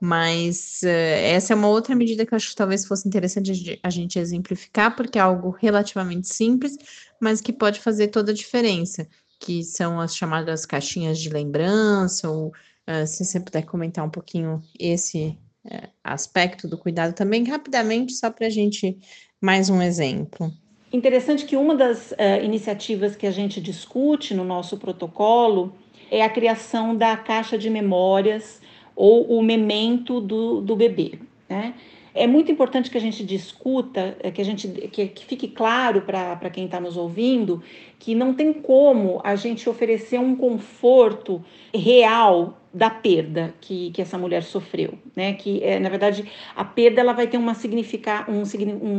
mas 0.00 0.80
uh, 0.82 0.88
essa 0.88 1.52
é 1.52 1.56
uma 1.56 1.68
outra 1.68 1.94
medida 1.94 2.26
que 2.26 2.34
eu 2.34 2.36
acho 2.36 2.50
que 2.50 2.56
talvez 2.56 2.84
fosse 2.84 3.08
interessante 3.08 3.80
a 3.82 3.90
gente 3.90 4.18
exemplificar, 4.18 4.94
porque 4.94 5.18
é 5.18 5.22
algo 5.22 5.50
relativamente 5.50 6.28
simples, 6.28 6.76
mas 7.20 7.40
que 7.40 7.52
pode 7.52 7.80
fazer 7.80 8.08
toda 8.08 8.30
a 8.32 8.34
diferença, 8.34 9.08
que 9.40 9.64
são 9.64 10.00
as 10.00 10.14
chamadas 10.14 10.66
caixinhas 10.66 11.18
de 11.18 11.30
lembrança, 11.30 12.28
ou 12.28 12.48
uh, 12.48 13.06
se 13.06 13.24
você 13.24 13.40
puder 13.40 13.62
comentar 13.62 14.04
um 14.04 14.10
pouquinho 14.10 14.62
esse 14.78 15.38
uh, 15.64 15.88
aspecto 16.04 16.68
do 16.68 16.76
cuidado 16.76 17.14
também, 17.14 17.44
rapidamente, 17.44 18.12
só 18.12 18.30
para 18.30 18.48
a 18.48 18.50
gente 18.50 18.98
mais 19.40 19.70
um 19.70 19.80
exemplo. 19.80 20.52
Interessante 20.92 21.44
que 21.44 21.56
uma 21.56 21.74
das 21.74 22.12
uh, 22.12 22.42
iniciativas 22.42 23.16
que 23.16 23.26
a 23.26 23.30
gente 23.30 23.60
discute 23.60 24.34
no 24.34 24.44
nosso 24.44 24.76
protocolo 24.78 25.74
é 26.10 26.22
a 26.22 26.28
criação 26.28 26.96
da 26.96 27.16
caixa 27.16 27.58
de 27.58 27.68
memórias 27.68 28.60
ou 28.94 29.38
o 29.38 29.42
memento 29.42 30.20
do, 30.20 30.60
do 30.60 30.76
bebê. 30.76 31.18
Né? 31.48 31.74
É 32.14 32.26
muito 32.26 32.50
importante 32.50 32.90
que 32.90 32.96
a 32.96 33.00
gente 33.00 33.22
discuta, 33.22 34.16
eh, 34.20 34.30
que 34.30 34.40
a 34.40 34.44
gente 34.44 34.66
que, 34.68 35.06
que 35.08 35.24
fique 35.26 35.48
claro 35.48 36.00
para 36.00 36.48
quem 36.48 36.64
está 36.64 36.80
nos 36.80 36.96
ouvindo 36.96 37.62
que 37.98 38.14
não 38.14 38.32
tem 38.32 38.54
como 38.54 39.20
a 39.22 39.36
gente 39.36 39.68
oferecer 39.68 40.18
um 40.18 40.34
conforto 40.34 41.44
real 41.74 42.58
da 42.76 42.90
perda 42.90 43.54
que, 43.58 43.90
que 43.90 44.02
essa 44.02 44.18
mulher 44.18 44.42
sofreu, 44.42 44.98
né? 45.16 45.32
Que 45.32 45.64
é, 45.64 45.78
na 45.78 45.88
verdade 45.88 46.30
a 46.54 46.62
perda 46.62 47.00
ela 47.00 47.14
vai 47.14 47.26
ter 47.26 47.38
uma, 47.38 47.54
significa, 47.54 48.26
um, 48.28 48.42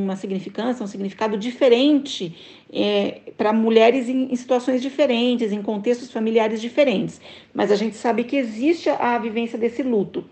uma 0.04 0.16
significância, 0.16 0.84
um 0.84 0.88
significado 0.88 1.38
diferente 1.38 2.36
é, 2.74 3.22
para 3.38 3.54
mulheres 3.54 4.10
em, 4.10 4.34
em, 4.34 4.36
situações 4.36 4.82
diferentes, 4.82 5.52
em 5.52 5.62
contextos 5.62 6.12
familiares 6.12 6.60
diferentes. 6.60 7.22
Mas 7.54 7.72
a 7.72 7.76
gente 7.76 7.96
sabe 7.96 8.24
que 8.24 8.36
existe 8.36 8.90
a, 8.90 9.16
a 9.16 9.20
vivência 9.20 9.60
desse 9.60 9.84
luto 9.84 10.26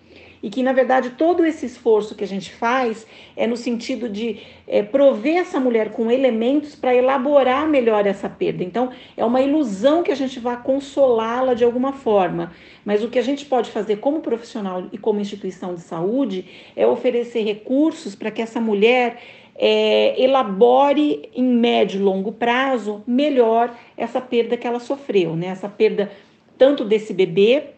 e 0.46 0.50
que, 0.52 0.62
na 0.62 0.74
verdade, 0.74 1.10
todo 1.18 1.44
esse 1.44 1.66
esforço 1.66 2.14
que 2.14 2.24
a 2.24 2.28
gente 2.28 2.54
faz 2.54 3.08
é 3.36 3.48
no 3.48 3.58
sentido 3.58 4.08
de 4.08 4.42
é, 4.68 4.84
prover 4.84 5.38
essa 5.38 5.60
mulher 5.60 5.90
com 5.90 6.12
elementos 6.12 6.76
para 6.76 6.94
elaborar 6.94 7.68
melhor 7.68 8.06
essa 8.06 8.30
perda. 8.30 8.64
Então, 8.64 8.92
é 9.18 9.26
uma 9.26 9.42
ilusão 9.42 10.04
que 10.04 10.12
a 10.12 10.16
gente 10.16 10.40
vá 10.40 10.56
consolá-la 10.56 11.56
de 11.56 11.64
alguma 11.64 11.94
forma, 11.94 12.54
mas 12.86 13.04
o 13.04 13.10
que 13.10 13.18
a 13.18 13.24
gente 13.24 13.44
pode 13.44 13.72
fazer 13.72 13.96
como 13.96 14.20
profissional 14.20 14.84
e 14.92 15.00
como 15.00 15.20
instituição 15.20 15.74
de 15.74 15.82
saúde 15.82 16.46
é 16.76 16.86
oferecer 16.86 17.42
recursos 17.42 18.14
para 18.14 18.30
que 18.30 18.40
essa 18.40 18.62
mulher 18.62 19.18
é, 19.56 20.22
elabore 20.22 21.28
em 21.34 21.44
médio 21.44 22.00
e 22.00 22.04
longo 22.04 22.32
prazo 22.32 23.02
melhor 23.08 23.76
essa 23.98 24.22
perda 24.22 24.56
que 24.56 24.68
ela 24.68 24.80
sofreu, 24.80 25.36
né? 25.36 25.48
Essa 25.48 25.68
perda 25.68 26.12
tanto 26.56 26.86
desse 26.86 27.16
bebê 27.16 27.75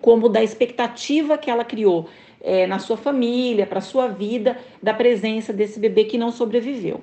como 0.00 0.28
da 0.28 0.42
expectativa 0.42 1.38
que 1.38 1.50
ela 1.50 1.64
criou 1.64 2.08
é, 2.40 2.66
na 2.66 2.78
sua 2.78 2.96
família, 2.96 3.66
para 3.66 3.78
a 3.78 3.82
sua 3.82 4.08
vida, 4.08 4.58
da 4.82 4.94
presença 4.94 5.52
desse 5.52 5.78
bebê 5.80 6.04
que 6.04 6.18
não 6.18 6.30
sobreviveu. 6.30 7.02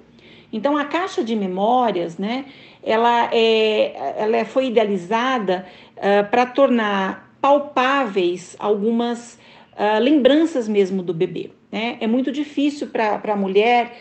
Então, 0.52 0.78
a 0.78 0.86
caixa 0.86 1.24
de 1.24 1.36
memórias, 1.36 2.18
né, 2.18 2.46
ela, 2.82 3.30
é, 3.34 3.94
ela 4.18 4.46
foi 4.46 4.68
idealizada 4.68 5.66
uh, 5.98 6.30
para 6.30 6.46
tornar 6.46 7.36
palpáveis 7.42 8.56
algumas 8.60 9.38
uh, 9.74 10.00
lembranças 10.00 10.68
mesmo 10.68 11.04
do 11.04 11.14
bebê. 11.14 11.50
Né? 11.72 11.98
É 12.00 12.08
muito 12.08 12.32
difícil 12.32 12.88
para 12.88 13.22
a 13.22 13.36
mulher 13.36 13.92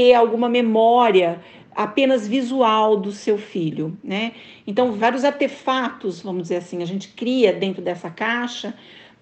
ter 0.00 0.14
alguma 0.14 0.48
memória 0.48 1.40
apenas 1.76 2.26
visual 2.26 2.96
do 2.96 3.12
seu 3.12 3.36
filho, 3.36 3.98
né? 4.02 4.32
Então, 4.66 4.92
vários 4.92 5.24
artefatos, 5.24 6.22
vamos 6.22 6.44
dizer 6.44 6.56
assim, 6.56 6.82
a 6.82 6.86
gente 6.86 7.08
cria 7.08 7.52
dentro 7.52 7.82
dessa 7.82 8.08
caixa 8.08 8.72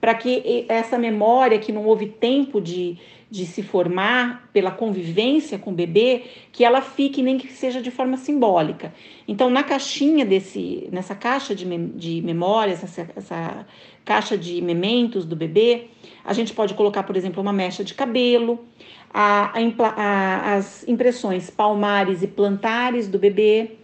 para 0.00 0.14
que 0.14 0.64
essa 0.68 0.98
memória 0.98 1.58
que 1.58 1.72
não 1.72 1.84
houve 1.84 2.06
tempo 2.06 2.61
de, 2.61 2.98
de 3.30 3.44
se 3.44 3.62
formar 3.62 4.48
pela 4.52 4.70
convivência 4.70 5.58
com 5.58 5.70
o 5.70 5.74
bebê, 5.74 6.24
que 6.52 6.64
ela 6.64 6.80
fique 6.80 7.22
nem 7.22 7.37
que 7.37 7.48
seja 7.48 7.82
de 7.82 7.90
forma 7.90 8.16
simbólica. 8.16 8.92
Então, 9.26 9.50
na 9.50 9.62
caixinha 9.62 10.24
desse, 10.24 10.88
nessa 10.92 11.14
caixa 11.14 11.54
de, 11.54 11.64
de 11.88 12.22
memórias, 12.22 12.82
essa, 12.82 13.08
essa 13.14 13.66
caixa 14.04 14.38
de 14.38 14.62
mementos 14.62 15.24
do 15.24 15.37
bebê, 15.37 15.88
a 16.24 16.32
gente 16.32 16.54
pode 16.54 16.74
colocar, 16.74 17.02
por 17.02 17.16
exemplo, 17.16 17.42
uma 17.42 17.52
mecha 17.52 17.84
de 17.84 17.94
cabelo, 17.94 18.64
a, 19.12 19.52
a, 19.96 20.54
as 20.54 20.87
impressões 20.87 21.50
palmares 21.50 22.22
e 22.22 22.26
plantares 22.26 23.08
do 23.08 23.18
bebê, 23.18 23.77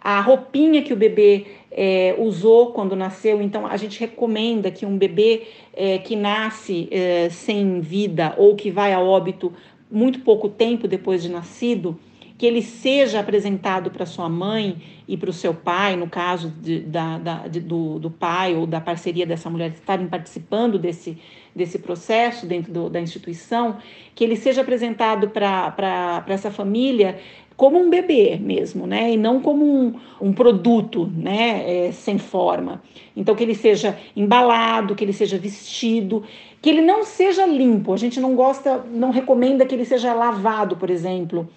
a 0.00 0.20
roupinha 0.20 0.82
que 0.82 0.92
o 0.92 0.96
bebê 0.96 1.46
é, 1.70 2.14
usou 2.18 2.72
quando 2.72 2.96
nasceu. 2.96 3.42
Então, 3.42 3.66
a 3.66 3.76
gente 3.76 3.98
recomenda 4.00 4.70
que 4.70 4.86
um 4.86 4.96
bebê 4.96 5.42
é, 5.74 5.98
que 5.98 6.16
nasce 6.16 6.88
é, 6.90 7.28
sem 7.30 7.80
vida 7.80 8.34
ou 8.36 8.54
que 8.56 8.70
vai 8.70 8.92
a 8.92 9.00
óbito 9.00 9.52
muito 9.90 10.20
pouco 10.20 10.48
tempo 10.48 10.86
depois 10.86 11.22
de 11.22 11.28
nascido, 11.28 11.98
que 12.36 12.46
ele 12.46 12.62
seja 12.62 13.18
apresentado 13.18 13.90
para 13.90 14.06
sua 14.06 14.28
mãe 14.28 14.80
e 15.08 15.16
para 15.16 15.28
o 15.28 15.32
seu 15.32 15.52
pai, 15.52 15.96
no 15.96 16.08
caso 16.08 16.50
de, 16.50 16.80
da, 16.80 17.18
da, 17.18 17.48
de, 17.48 17.58
do, 17.58 17.98
do 17.98 18.10
pai 18.10 18.54
ou 18.54 18.64
da 18.64 18.80
parceria 18.80 19.26
dessa 19.26 19.50
mulher 19.50 19.70
estarem 19.70 20.06
participando 20.06 20.78
desse, 20.78 21.18
desse 21.54 21.80
processo 21.80 22.46
dentro 22.46 22.72
do, 22.72 22.88
da 22.88 23.00
instituição, 23.00 23.78
que 24.14 24.22
ele 24.22 24.36
seja 24.36 24.60
apresentado 24.60 25.30
para 25.30 26.24
essa 26.28 26.50
família 26.50 27.18
como 27.58 27.76
um 27.76 27.90
bebê 27.90 28.38
mesmo, 28.40 28.86
né? 28.86 29.10
E 29.10 29.16
não 29.16 29.40
como 29.40 29.64
um, 29.66 29.94
um 30.20 30.32
produto, 30.32 31.10
né? 31.12 31.88
É, 31.88 31.92
sem 31.92 32.16
forma. 32.16 32.80
Então, 33.16 33.34
que 33.34 33.42
ele 33.42 33.56
seja 33.56 33.98
embalado, 34.14 34.94
que 34.94 35.04
ele 35.04 35.12
seja 35.12 35.36
vestido, 35.36 36.22
que 36.62 36.70
ele 36.70 36.80
não 36.80 37.02
seja 37.02 37.44
limpo. 37.44 37.92
A 37.92 37.96
gente 37.96 38.20
não 38.20 38.36
gosta, 38.36 38.86
não 38.92 39.10
recomenda 39.10 39.66
que 39.66 39.74
ele 39.74 39.84
seja 39.84 40.14
lavado, 40.14 40.76
por 40.76 40.88
exemplo 40.88 41.48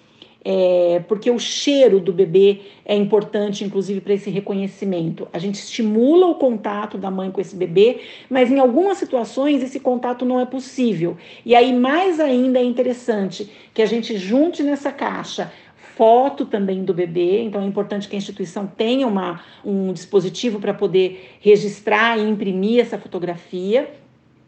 é, 0.44 1.02
porque 1.06 1.30
o 1.30 1.38
cheiro 1.38 2.00
do 2.00 2.12
bebê 2.12 2.60
é 2.84 2.96
importante, 2.96 3.64
inclusive, 3.64 4.00
para 4.00 4.14
esse 4.14 4.28
reconhecimento. 4.28 5.28
A 5.32 5.38
gente 5.38 5.54
estimula 5.54 6.26
o 6.26 6.34
contato 6.34 6.98
da 6.98 7.10
mãe 7.10 7.30
com 7.30 7.40
esse 7.40 7.54
bebê, 7.54 8.00
mas 8.28 8.50
em 8.50 8.58
algumas 8.58 8.98
situações 8.98 9.62
esse 9.62 9.78
contato 9.78 10.24
não 10.24 10.40
é 10.40 10.44
possível. 10.44 11.16
E 11.46 11.54
aí, 11.54 11.72
mais 11.72 12.18
ainda, 12.18 12.58
é 12.58 12.64
interessante 12.64 13.48
que 13.72 13.80
a 13.80 13.86
gente 13.86 14.16
junte 14.18 14.62
nessa 14.62 14.90
caixa 14.90 15.52
foto 15.96 16.46
também 16.46 16.84
do 16.84 16.94
bebê, 16.94 17.42
então 17.42 17.62
é 17.62 17.66
importante 17.66 18.08
que 18.08 18.16
a 18.16 18.18
instituição 18.18 18.66
tenha 18.66 19.06
uma, 19.06 19.42
um 19.64 19.92
dispositivo 19.92 20.58
para 20.58 20.72
poder 20.72 21.36
registrar 21.40 22.18
e 22.18 22.22
imprimir 22.22 22.80
essa 22.80 22.98
fotografia 22.98 23.88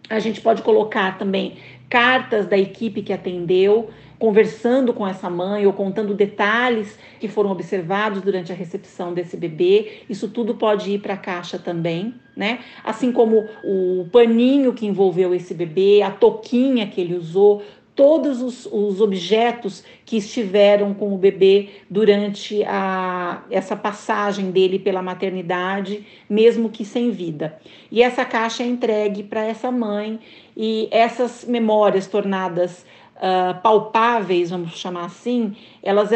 A 0.08 0.18
gente 0.18 0.40
pode 0.40 0.62
colocar 0.62 1.16
também 1.18 1.56
cartas 1.88 2.46
da 2.46 2.58
equipe 2.58 3.02
que 3.02 3.12
atendeu, 3.12 3.88
conversando 4.18 4.92
com 4.92 5.06
essa 5.06 5.30
mãe 5.30 5.66
ou 5.66 5.72
contando 5.72 6.14
detalhes 6.14 6.98
que 7.20 7.28
foram 7.28 7.50
observados 7.50 8.20
durante 8.22 8.52
a 8.52 8.54
recepção 8.54 9.14
desse 9.14 9.36
bebê. 9.36 10.02
Isso 10.08 10.28
tudo 10.28 10.54
pode 10.54 10.90
ir 10.92 11.00
para 11.00 11.14
a 11.14 11.16
caixa 11.16 11.58
também, 11.58 12.14
né? 12.36 12.60
Assim 12.82 13.12
como 13.12 13.46
o 13.64 14.06
paninho 14.12 14.72
que 14.72 14.86
envolveu 14.86 15.34
esse 15.34 15.54
bebê, 15.54 16.02
a 16.02 16.10
toquinha 16.10 16.86
que 16.86 17.00
ele 17.00 17.14
usou, 17.14 17.62
todos 17.94 18.42
os, 18.42 18.66
os, 18.66 19.00
objetos 19.00 19.84
que 20.04 20.16
estiveram 20.16 20.92
com 20.92 21.14
o 21.14 21.18
bebê 21.18 21.68
durante 21.88 22.64
a, 22.64 23.42
essa 23.50 23.76
passagem 23.76 24.50
dele 24.50 24.78
pela 24.78 25.02
maternidade, 25.02 26.04
mesmo 26.28 26.68
que 26.70 26.84
sem 26.84 27.10
vida. 27.10 27.56
E 27.90 28.02
essa 28.02 28.24
caixa 28.24 28.62
é 28.62 28.66
entregue 28.66 29.22
para 29.22 29.44
essa 29.44 29.70
mãe 29.70 30.18
e 30.56 30.88
essas 30.90 31.44
memórias 31.44 32.06
tornadas 32.06 32.84
uh, 33.16 33.60
palpáveis, 33.62 34.50
vamos 34.50 34.76
chamar 34.76 35.06
assim, 35.06 35.54
elas 35.82 36.10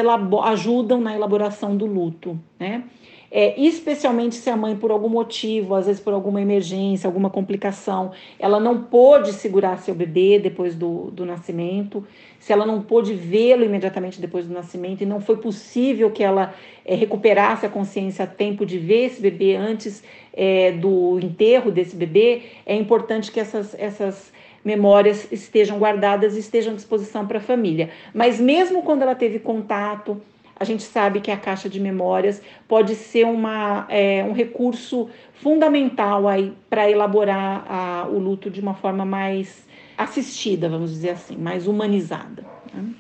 ajudam 0.45 1.01
na 1.01 1.15
elaboração 1.15 1.77
do 1.77 1.87
luto, 1.87 2.39
né? 2.59 2.85
É, 3.31 3.61
especialmente 3.61 4.37
se 4.37 4.49
a 4.49 4.57
mãe, 4.57 4.75
por 4.75 4.91
algum 4.91 5.09
motivo, 5.09 5.75
às 5.75 5.87
vezes 5.87 6.01
por 6.01 6.15
alguma 6.15 6.41
emergência, 6.41 7.07
alguma 7.07 7.29
complicação, 7.29 8.13
ela 8.39 8.59
não 8.59 8.85
pôde 8.85 9.33
segurar 9.33 9.77
seu 9.79 9.95
bebê 9.95 10.39
depois 10.39 10.75
do, 10.75 11.11
do 11.11 11.27
nascimento, 11.27 12.07
se 12.39 12.53
ela 12.53 12.65
não 12.65 12.81
pôde 12.81 13.13
vê-lo 13.13 13.65
imediatamente 13.65 14.21
depois 14.21 14.47
do 14.47 14.55
nascimento 14.55 15.03
e 15.03 15.07
não 15.07 15.21
foi 15.21 15.37
possível 15.37 16.11
que 16.11 16.23
ela 16.23 16.55
é, 16.85 16.95
recuperasse 16.95 17.67
a 17.67 17.69
consciência 17.69 18.25
a 18.25 18.27
tempo 18.27 18.65
de 18.65 18.79
ver 18.79 19.07
esse 19.07 19.21
bebê 19.21 19.57
antes 19.57 20.03
é, 20.33 20.73
do 20.73 21.19
enterro 21.21 21.71
desse 21.71 21.95
bebê, 21.95 22.43
é 22.65 22.75
importante 22.75 23.31
que 23.31 23.39
essas, 23.39 23.75
essas 23.79 24.33
memórias 24.65 25.31
estejam 25.31 25.79
guardadas 25.79 26.37
e 26.37 26.41
estejam 26.41 26.73
à 26.73 26.77
disposição 26.77 27.27
para 27.27 27.39
a 27.39 27.43
família. 27.43 27.91
Mas 28.15 28.41
mesmo 28.41 28.83
quando 28.83 29.03
ela 29.03 29.15
teve 29.15 29.39
contato, 29.39 30.21
a 30.59 30.65
gente 30.65 30.83
sabe 30.83 31.21
que 31.21 31.31
a 31.31 31.37
caixa 31.37 31.69
de 31.69 31.79
memórias 31.79 32.43
pode 32.67 32.95
ser 32.95 33.25
uma, 33.25 33.87
é, 33.89 34.25
um 34.25 34.33
recurso 34.33 35.09
fundamental 35.35 36.27
aí 36.27 36.53
para 36.69 36.91
elaborar 36.91 37.65
a, 37.71 38.09
o 38.09 38.19
luto 38.19 38.51
de 38.51 38.61
uma 38.61 38.75
forma 38.75 39.05
mais 39.05 39.67
assistida, 39.97 40.69
vamos 40.69 40.91
dizer 40.91 41.11
assim, 41.11 41.37
mais 41.37 41.67
humanizada. 41.67 42.45
Né? 42.73 42.95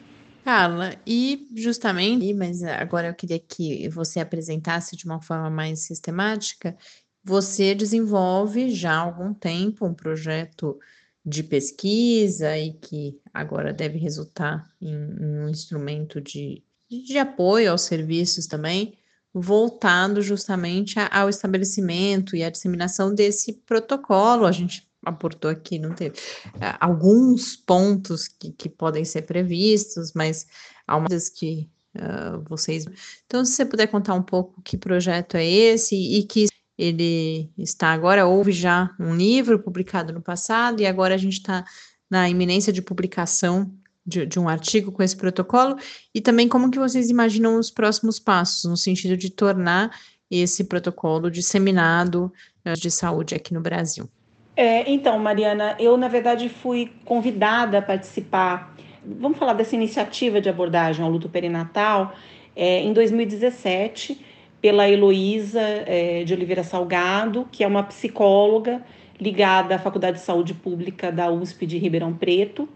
Carla, 0.44 0.96
e 1.06 1.46
justamente, 1.54 2.32
mas 2.32 2.62
agora 2.62 3.08
eu 3.08 3.14
queria 3.14 3.38
que 3.38 3.88
você 3.88 4.20
apresentasse 4.20 4.96
de 4.96 5.04
uma 5.04 5.20
forma 5.20 5.50
mais 5.50 5.80
sistemática. 5.80 6.76
Você 7.22 7.74
desenvolve 7.74 8.70
já 8.70 8.94
há 8.94 9.00
algum 9.00 9.34
tempo 9.34 9.84
um 9.84 9.92
projeto 9.92 10.78
de 11.24 11.42
pesquisa 11.42 12.56
e 12.56 12.72
que 12.72 13.20
agora 13.34 13.72
deve 13.72 13.98
resultar 13.98 14.66
em, 14.80 14.94
em 14.94 15.44
um 15.44 15.48
instrumento 15.48 16.20
de 16.20 16.62
de 16.90 17.18
apoio 17.18 17.70
aos 17.70 17.82
serviços 17.82 18.46
também, 18.46 18.94
voltado 19.32 20.22
justamente 20.22 20.96
ao 21.10 21.28
estabelecimento 21.28 22.34
e 22.34 22.42
à 22.42 22.50
disseminação 22.50 23.14
desse 23.14 23.52
protocolo. 23.66 24.46
A 24.46 24.52
gente 24.52 24.88
aportou 25.04 25.50
aqui, 25.50 25.78
não 25.78 25.94
teve 25.94 26.16
é, 26.60 26.74
alguns 26.80 27.56
pontos 27.56 28.28
que, 28.28 28.52
que 28.52 28.68
podem 28.68 29.04
ser 29.04 29.22
previstos, 29.22 30.12
mas 30.12 30.46
há 30.86 30.96
umas 30.96 31.28
que 31.28 31.68
uh, 31.96 32.42
vocês. 32.48 32.86
Então, 33.26 33.44
se 33.44 33.52
você 33.52 33.64
puder 33.64 33.86
contar 33.86 34.14
um 34.14 34.22
pouco 34.22 34.60
que 34.62 34.76
projeto 34.76 35.36
é 35.36 35.46
esse 35.46 35.94
e 35.94 36.24
que 36.24 36.46
ele 36.76 37.50
está 37.58 37.88
agora, 37.88 38.26
houve 38.26 38.52
já 38.52 38.94
um 38.98 39.14
livro 39.14 39.58
publicado 39.58 40.12
no 40.12 40.22
passado 40.22 40.80
e 40.80 40.86
agora 40.86 41.14
a 41.14 41.18
gente 41.18 41.38
está 41.38 41.64
na 42.10 42.28
iminência 42.28 42.72
de 42.72 42.80
publicação 42.80 43.72
de, 44.08 44.24
de, 44.24 44.40
um 44.40 44.48
artigo 44.48 44.90
com 44.90 45.02
esse 45.02 45.16
protocolo 45.16 45.76
e 46.14 46.20
também 46.20 46.48
como 46.48 46.70
que 46.70 46.78
vocês 46.78 47.10
imaginam 47.10 47.58
os 47.58 47.70
próximos 47.70 48.18
passos 48.18 48.64
no 48.64 48.76
sentido 48.76 49.16
de 49.16 49.30
tornar 49.30 49.90
esse 50.30 50.64
protocolo 50.64 51.30
disseminado 51.30 52.32
uh, 52.66 52.72
de 52.72 52.90
saúde 52.90 53.34
aqui 53.34 53.52
no 53.52 53.60
Brasil. 53.60 54.08
É, 54.56 54.90
então, 54.90 55.18
Mariana, 55.18 55.76
eu 55.78 55.96
na 55.96 56.08
verdade 56.08 56.48
fui 56.48 56.90
convidada 57.04 57.78
a 57.78 57.82
participar. 57.82 58.74
Vamos 59.04 59.38
falar 59.38 59.52
dessa 59.52 59.76
iniciativa 59.76 60.40
de 60.40 60.48
abordagem 60.48 61.04
ao 61.04 61.10
luto 61.10 61.28
perinatal 61.28 62.14
é, 62.56 62.82
em 62.82 62.92
2017 62.92 64.24
pela 64.60 64.88
Heloísa 64.88 65.60
é, 65.60 66.24
de 66.24 66.34
Oliveira 66.34 66.64
Salgado, 66.64 67.46
que 67.52 67.62
é 67.62 67.66
uma 67.66 67.84
psicóloga 67.84 68.82
ligada 69.20 69.76
à 69.76 69.78
Faculdade 69.78 70.18
de 70.18 70.24
Saúde 70.24 70.54
Pública 70.54 71.12
da 71.12 71.30
USP 71.30 71.66
de 71.66 71.78
Ribeirão 71.78 72.12
Preto 72.12 72.68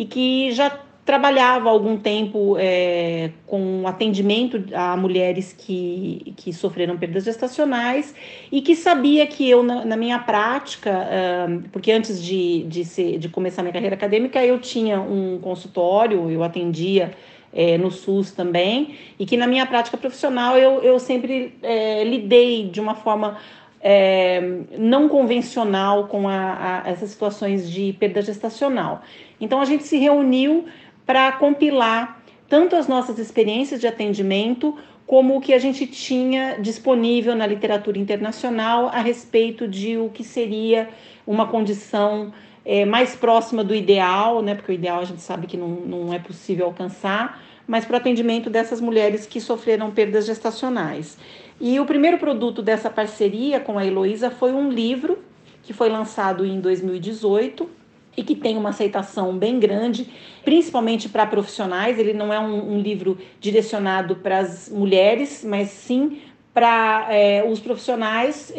e 0.00 0.06
que 0.06 0.50
já 0.52 0.70
trabalhava 1.04 1.68
algum 1.68 1.98
tempo 1.98 2.56
é, 2.58 3.32
com 3.46 3.86
atendimento 3.86 4.64
a 4.72 4.96
mulheres 4.96 5.52
que, 5.52 6.32
que 6.38 6.54
sofreram 6.54 6.96
perdas 6.96 7.24
gestacionais 7.24 8.14
e 8.50 8.62
que 8.62 8.74
sabia 8.74 9.26
que 9.26 9.48
eu, 9.48 9.62
na, 9.62 9.84
na 9.84 9.96
minha 9.98 10.18
prática, 10.18 10.90
uh, 10.90 11.68
porque 11.70 11.92
antes 11.92 12.22
de, 12.22 12.62
de, 12.62 12.82
ser, 12.86 13.18
de 13.18 13.28
começar 13.28 13.60
minha 13.60 13.74
carreira 13.74 13.94
acadêmica, 13.94 14.42
eu 14.42 14.58
tinha 14.58 15.00
um 15.00 15.38
consultório, 15.38 16.30
eu 16.30 16.42
atendia 16.42 17.10
é, 17.52 17.76
no 17.76 17.90
SUS 17.90 18.30
também, 18.30 18.94
e 19.18 19.26
que 19.26 19.36
na 19.36 19.46
minha 19.46 19.66
prática 19.66 19.98
profissional 19.98 20.56
eu, 20.56 20.80
eu 20.82 20.98
sempre 20.98 21.58
é, 21.62 22.04
lidei 22.04 22.70
de 22.70 22.80
uma 22.80 22.94
forma 22.94 23.36
é, 23.82 24.40
não 24.78 25.08
convencional 25.08 26.06
com 26.06 26.28
a, 26.28 26.82
a, 26.84 26.88
essas 26.88 27.10
situações 27.10 27.70
de 27.70 27.94
perda 27.94 28.22
gestacional. 28.22 29.02
Então 29.40 29.60
a 29.60 29.64
gente 29.64 29.84
se 29.84 29.96
reuniu 29.96 30.66
para 31.06 31.32
compilar 31.32 32.22
tanto 32.48 32.76
as 32.76 32.86
nossas 32.86 33.18
experiências 33.18 33.80
de 33.80 33.86
atendimento 33.86 34.76
como 35.06 35.36
o 35.36 35.40
que 35.40 35.52
a 35.52 35.58
gente 35.58 35.86
tinha 35.86 36.56
disponível 36.60 37.34
na 37.34 37.46
literatura 37.46 37.98
internacional 37.98 38.88
a 38.88 39.00
respeito 39.00 39.66
de 39.66 39.98
o 39.98 40.08
que 40.08 40.22
seria 40.22 40.88
uma 41.26 41.48
condição 41.48 42.32
é, 42.64 42.84
mais 42.84 43.16
próxima 43.16 43.64
do 43.64 43.74
ideal, 43.74 44.42
né? 44.42 44.54
Porque 44.54 44.70
o 44.70 44.74
ideal 44.74 45.00
a 45.00 45.04
gente 45.04 45.22
sabe 45.22 45.46
que 45.46 45.56
não, 45.56 45.68
não 45.68 46.14
é 46.14 46.18
possível 46.18 46.66
alcançar, 46.66 47.42
mas 47.66 47.84
para 47.84 47.94
o 47.94 47.96
atendimento 47.96 48.48
dessas 48.50 48.80
mulheres 48.80 49.26
que 49.26 49.40
sofreram 49.40 49.90
perdas 49.90 50.26
gestacionais. 50.26 51.18
E 51.60 51.80
o 51.80 51.86
primeiro 51.86 52.18
produto 52.18 52.62
dessa 52.62 52.88
parceria 52.88 53.58
com 53.60 53.78
a 53.78 53.84
Heloísa 53.84 54.30
foi 54.30 54.52
um 54.52 54.70
livro 54.70 55.18
que 55.62 55.72
foi 55.72 55.88
lançado 55.88 56.44
em 56.46 56.60
2018 56.60 57.79
e 58.16 58.22
que 58.22 58.34
tem 58.34 58.56
uma 58.56 58.70
aceitação 58.70 59.36
bem 59.36 59.58
grande, 59.58 60.08
principalmente 60.44 61.08
para 61.08 61.26
profissionais. 61.26 61.98
Ele 61.98 62.12
não 62.12 62.32
é 62.32 62.38
um, 62.38 62.74
um 62.74 62.80
livro 62.80 63.18
direcionado 63.40 64.16
para 64.16 64.38
as 64.38 64.68
mulheres, 64.68 65.44
mas 65.44 65.68
sim 65.68 66.20
para 66.52 67.06
é, 67.10 67.44
os 67.48 67.60
profissionais. 67.60 68.52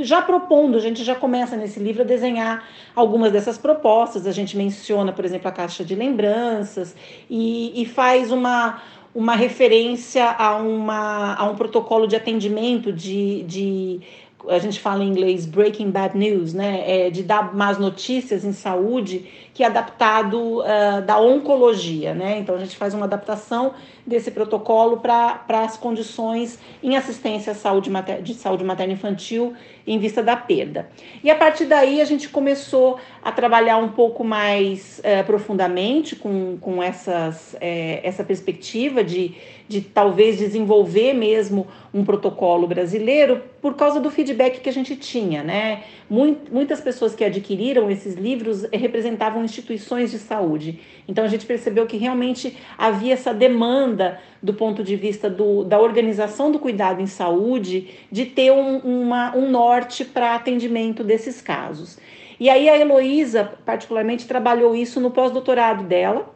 Já 0.00 0.22
propondo, 0.22 0.76
a 0.76 0.80
gente 0.80 1.02
já 1.02 1.14
começa 1.14 1.56
nesse 1.56 1.80
livro 1.80 2.02
a 2.02 2.04
desenhar 2.04 2.68
algumas 2.94 3.32
dessas 3.32 3.58
propostas. 3.58 4.26
A 4.26 4.32
gente 4.32 4.56
menciona, 4.56 5.12
por 5.12 5.24
exemplo, 5.24 5.48
a 5.48 5.52
caixa 5.52 5.84
de 5.84 5.94
lembranças 5.94 6.94
e, 7.28 7.82
e 7.82 7.86
faz 7.86 8.30
uma 8.30 8.80
uma 9.14 9.36
referência 9.36 10.28
a, 10.28 10.56
uma, 10.56 11.36
a 11.36 11.44
um 11.44 11.54
protocolo 11.54 12.06
de 12.08 12.16
atendimento 12.16 12.92
de, 12.92 13.44
de 13.44 14.00
a 14.48 14.58
gente 14.58 14.80
fala 14.80 15.02
em 15.02 15.08
inglês 15.08 15.46
breaking 15.46 15.90
bad 15.90 16.16
news, 16.16 16.52
né? 16.52 17.06
É 17.06 17.10
de 17.10 17.22
dar 17.22 17.54
más 17.54 17.78
notícias 17.78 18.44
em 18.44 18.52
saúde, 18.52 19.26
que 19.54 19.62
é 19.62 19.66
adaptado 19.66 20.58
uh, 20.58 21.00
da 21.06 21.18
oncologia, 21.20 22.12
né? 22.12 22.38
Então 22.40 22.56
a 22.56 22.58
gente 22.58 22.76
faz 22.76 22.92
uma 22.92 23.06
adaptação 23.06 23.72
desse 24.04 24.32
protocolo 24.32 24.98
para 24.98 25.44
as 25.48 25.76
condições 25.76 26.58
em 26.82 26.96
assistência 26.96 27.52
à 27.52 27.54
saúde 27.54 27.88
mater, 27.88 28.20
de 28.20 28.34
saúde 28.34 28.64
materna 28.64 28.92
infantil 28.92 29.54
em 29.86 29.98
vista 29.98 30.22
da 30.22 30.36
perda. 30.36 30.88
E 31.22 31.30
a 31.30 31.36
partir 31.36 31.66
daí 31.66 32.00
a 32.00 32.04
gente 32.04 32.28
começou 32.28 32.98
a 33.22 33.30
trabalhar 33.30 33.76
um 33.76 33.90
pouco 33.90 34.24
mais 34.24 35.00
uh, 35.00 35.24
profundamente 35.24 36.16
com, 36.16 36.58
com 36.60 36.82
essas, 36.82 37.54
uh, 37.54 38.00
essa 38.02 38.24
perspectiva 38.24 39.04
de, 39.04 39.34
de 39.68 39.80
talvez 39.82 40.36
desenvolver 40.36 41.12
mesmo 41.12 41.66
um 41.92 42.04
protocolo 42.04 42.66
brasileiro 42.66 43.40
por 43.62 43.74
causa 43.74 44.00
do 44.00 44.10
feedback 44.10 44.60
que 44.60 44.68
a 44.68 44.72
gente 44.72 44.96
tinha, 44.96 45.42
né? 45.42 45.84
Muitas 46.10 46.80
pessoas 46.80 47.14
que 47.14 47.24
adquiriram 47.24 47.90
esses 47.90 48.14
livros 48.14 48.66
representavam 48.72 49.43
instituições 49.44 50.10
de 50.10 50.18
saúde. 50.18 50.80
Então 51.06 51.24
a 51.24 51.28
gente 51.28 51.46
percebeu 51.46 51.86
que 51.86 51.96
realmente 51.96 52.56
havia 52.76 53.14
essa 53.14 53.32
demanda 53.32 54.20
do 54.42 54.54
ponto 54.54 54.82
de 54.82 54.96
vista 54.96 55.30
do, 55.30 55.64
da 55.64 55.78
organização 55.78 56.50
do 56.50 56.58
cuidado 56.58 57.00
em 57.00 57.06
saúde 57.06 57.90
de 58.10 58.26
ter 58.26 58.50
um, 58.50 58.78
uma, 58.78 59.36
um 59.36 59.50
norte 59.50 60.04
para 60.04 60.34
atendimento 60.34 61.04
desses 61.04 61.40
casos. 61.40 61.98
E 62.38 62.50
aí 62.50 62.68
a 62.68 62.76
Heloísa, 62.76 63.52
particularmente, 63.64 64.26
trabalhou 64.26 64.74
isso 64.74 65.00
no 65.00 65.10
pós-doutorado 65.10 65.84
dela, 65.84 66.34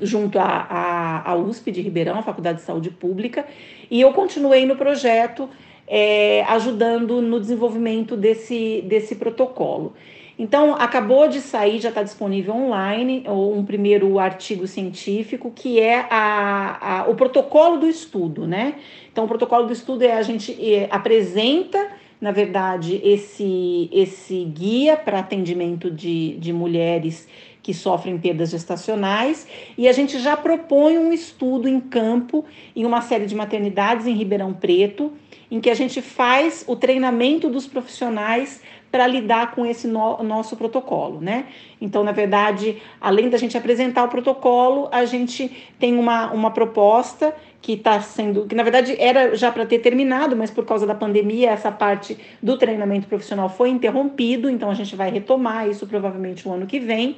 junto 0.00 0.38
à, 0.38 1.34
USP 1.36 1.70
de 1.70 1.80
Ribeirão, 1.80 2.18
a 2.18 2.22
Faculdade 2.22 2.58
de 2.58 2.64
Saúde 2.64 2.90
Pública, 2.90 3.46
e 3.90 4.00
eu 4.00 4.12
continuei 4.12 4.66
no 4.66 4.76
projeto 4.76 5.48
é, 5.86 6.42
ajudando 6.44 7.20
no 7.22 7.38
desenvolvimento 7.40 8.16
desse, 8.16 8.82
desse 8.86 9.16
protocolo. 9.16 9.94
Então, 10.38 10.74
acabou 10.74 11.28
de 11.28 11.40
sair, 11.40 11.80
já 11.80 11.90
está 11.90 12.02
disponível 12.02 12.54
online, 12.54 13.24
um 13.28 13.64
primeiro 13.64 14.18
artigo 14.18 14.66
científico, 14.66 15.52
que 15.54 15.78
é 15.78 16.06
a, 16.10 17.02
a, 17.02 17.08
o 17.08 17.14
protocolo 17.14 17.78
do 17.78 17.86
estudo, 17.86 18.46
né? 18.46 18.74
Então, 19.12 19.24
o 19.24 19.28
protocolo 19.28 19.66
do 19.66 19.72
estudo 19.72 20.02
é 20.02 20.12
a 20.12 20.22
gente 20.22 20.52
é, 20.60 20.88
apresenta, 20.90 21.88
na 22.20 22.32
verdade, 22.32 23.00
esse, 23.04 23.88
esse 23.92 24.44
guia 24.44 24.96
para 24.96 25.20
atendimento 25.20 25.88
de, 25.88 26.36
de 26.36 26.52
mulheres 26.52 27.28
que 27.62 27.72
sofrem 27.72 28.18
perdas 28.18 28.50
gestacionais, 28.50 29.46
e 29.78 29.88
a 29.88 29.92
gente 29.92 30.18
já 30.18 30.36
propõe 30.36 30.98
um 30.98 31.12
estudo 31.12 31.66
em 31.68 31.80
campo 31.80 32.44
em 32.76 32.84
uma 32.84 33.00
série 33.00 33.24
de 33.24 33.34
maternidades 33.34 34.06
em 34.06 34.14
Ribeirão 34.14 34.52
Preto, 34.52 35.12
em 35.50 35.60
que 35.60 35.70
a 35.70 35.74
gente 35.74 36.02
faz 36.02 36.64
o 36.66 36.76
treinamento 36.76 37.48
dos 37.48 37.66
profissionais 37.66 38.60
para 38.94 39.08
lidar 39.08 39.56
com 39.56 39.66
esse 39.66 39.88
no, 39.88 40.22
nosso 40.22 40.56
protocolo, 40.56 41.20
né? 41.20 41.46
Então, 41.80 42.04
na 42.04 42.12
verdade, 42.12 42.80
além 43.00 43.28
da 43.28 43.36
gente 43.36 43.58
apresentar 43.58 44.04
o 44.04 44.08
protocolo, 44.08 44.88
a 44.92 45.04
gente 45.04 45.50
tem 45.80 45.98
uma, 45.98 46.30
uma 46.30 46.52
proposta 46.52 47.34
que 47.60 47.72
está 47.72 48.00
sendo, 48.00 48.46
que 48.46 48.54
na 48.54 48.62
verdade 48.62 48.94
era 48.96 49.34
já 49.34 49.50
para 49.50 49.66
ter 49.66 49.80
terminado, 49.80 50.36
mas 50.36 50.48
por 50.52 50.64
causa 50.64 50.86
da 50.86 50.94
pandemia, 50.94 51.50
essa 51.50 51.72
parte 51.72 52.16
do 52.40 52.56
treinamento 52.56 53.08
profissional 53.08 53.48
foi 53.48 53.68
interrompido, 53.70 54.48
então 54.48 54.70
a 54.70 54.74
gente 54.74 54.94
vai 54.94 55.10
retomar 55.10 55.68
isso 55.68 55.88
provavelmente 55.88 56.46
no 56.46 56.54
ano 56.54 56.64
que 56.64 56.78
vem. 56.78 57.16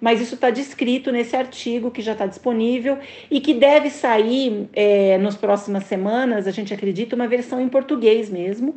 Mas 0.00 0.22
isso 0.22 0.34
está 0.34 0.48
descrito 0.48 1.12
nesse 1.12 1.36
artigo 1.36 1.90
que 1.90 2.00
já 2.00 2.12
está 2.12 2.24
disponível 2.24 2.96
e 3.30 3.38
que 3.38 3.52
deve 3.52 3.90
sair 3.90 4.66
é, 4.72 5.18
nas 5.18 5.36
próximas 5.36 5.84
semanas, 5.84 6.46
a 6.46 6.52
gente 6.52 6.72
acredita, 6.72 7.14
uma 7.14 7.28
versão 7.28 7.60
em 7.60 7.68
português 7.68 8.30
mesmo, 8.30 8.76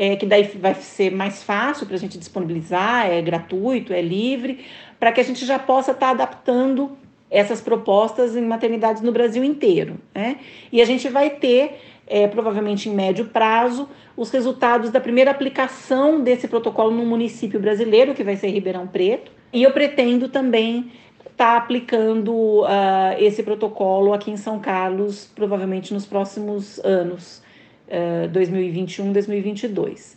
é, 0.00 0.16
que 0.16 0.24
daí 0.24 0.44
vai 0.58 0.74
ser 0.76 1.12
mais 1.12 1.42
fácil 1.42 1.84
para 1.84 1.94
a 1.94 1.98
gente 1.98 2.16
disponibilizar, 2.16 3.10
é 3.10 3.20
gratuito, 3.20 3.92
é 3.92 4.00
livre, 4.00 4.64
para 4.98 5.12
que 5.12 5.20
a 5.20 5.22
gente 5.22 5.44
já 5.44 5.58
possa 5.58 5.90
estar 5.90 6.06
tá 6.06 6.12
adaptando 6.12 6.96
essas 7.30 7.60
propostas 7.60 8.34
em 8.34 8.40
maternidades 8.40 9.02
no 9.02 9.12
Brasil 9.12 9.44
inteiro. 9.44 9.98
Né? 10.14 10.38
E 10.72 10.80
a 10.80 10.86
gente 10.86 11.06
vai 11.10 11.28
ter, 11.28 11.82
é, 12.06 12.26
provavelmente 12.26 12.88
em 12.88 12.94
médio 12.94 13.26
prazo, 13.26 13.90
os 14.16 14.30
resultados 14.30 14.88
da 14.88 15.00
primeira 15.00 15.32
aplicação 15.32 16.22
desse 16.22 16.48
protocolo 16.48 16.90
no 16.92 17.04
município 17.04 17.60
brasileiro, 17.60 18.14
que 18.14 18.24
vai 18.24 18.36
ser 18.36 18.48
Ribeirão 18.48 18.86
Preto, 18.86 19.30
e 19.52 19.62
eu 19.62 19.70
pretendo 19.70 20.30
também 20.30 20.90
estar 21.18 21.34
tá 21.36 21.56
aplicando 21.58 22.62
uh, 22.62 23.18
esse 23.18 23.42
protocolo 23.42 24.14
aqui 24.14 24.30
em 24.30 24.38
São 24.38 24.58
Carlos, 24.60 25.30
provavelmente 25.34 25.92
nos 25.92 26.06
próximos 26.06 26.78
anos. 26.78 27.42
2021, 28.30 29.12
2022. 29.12 30.16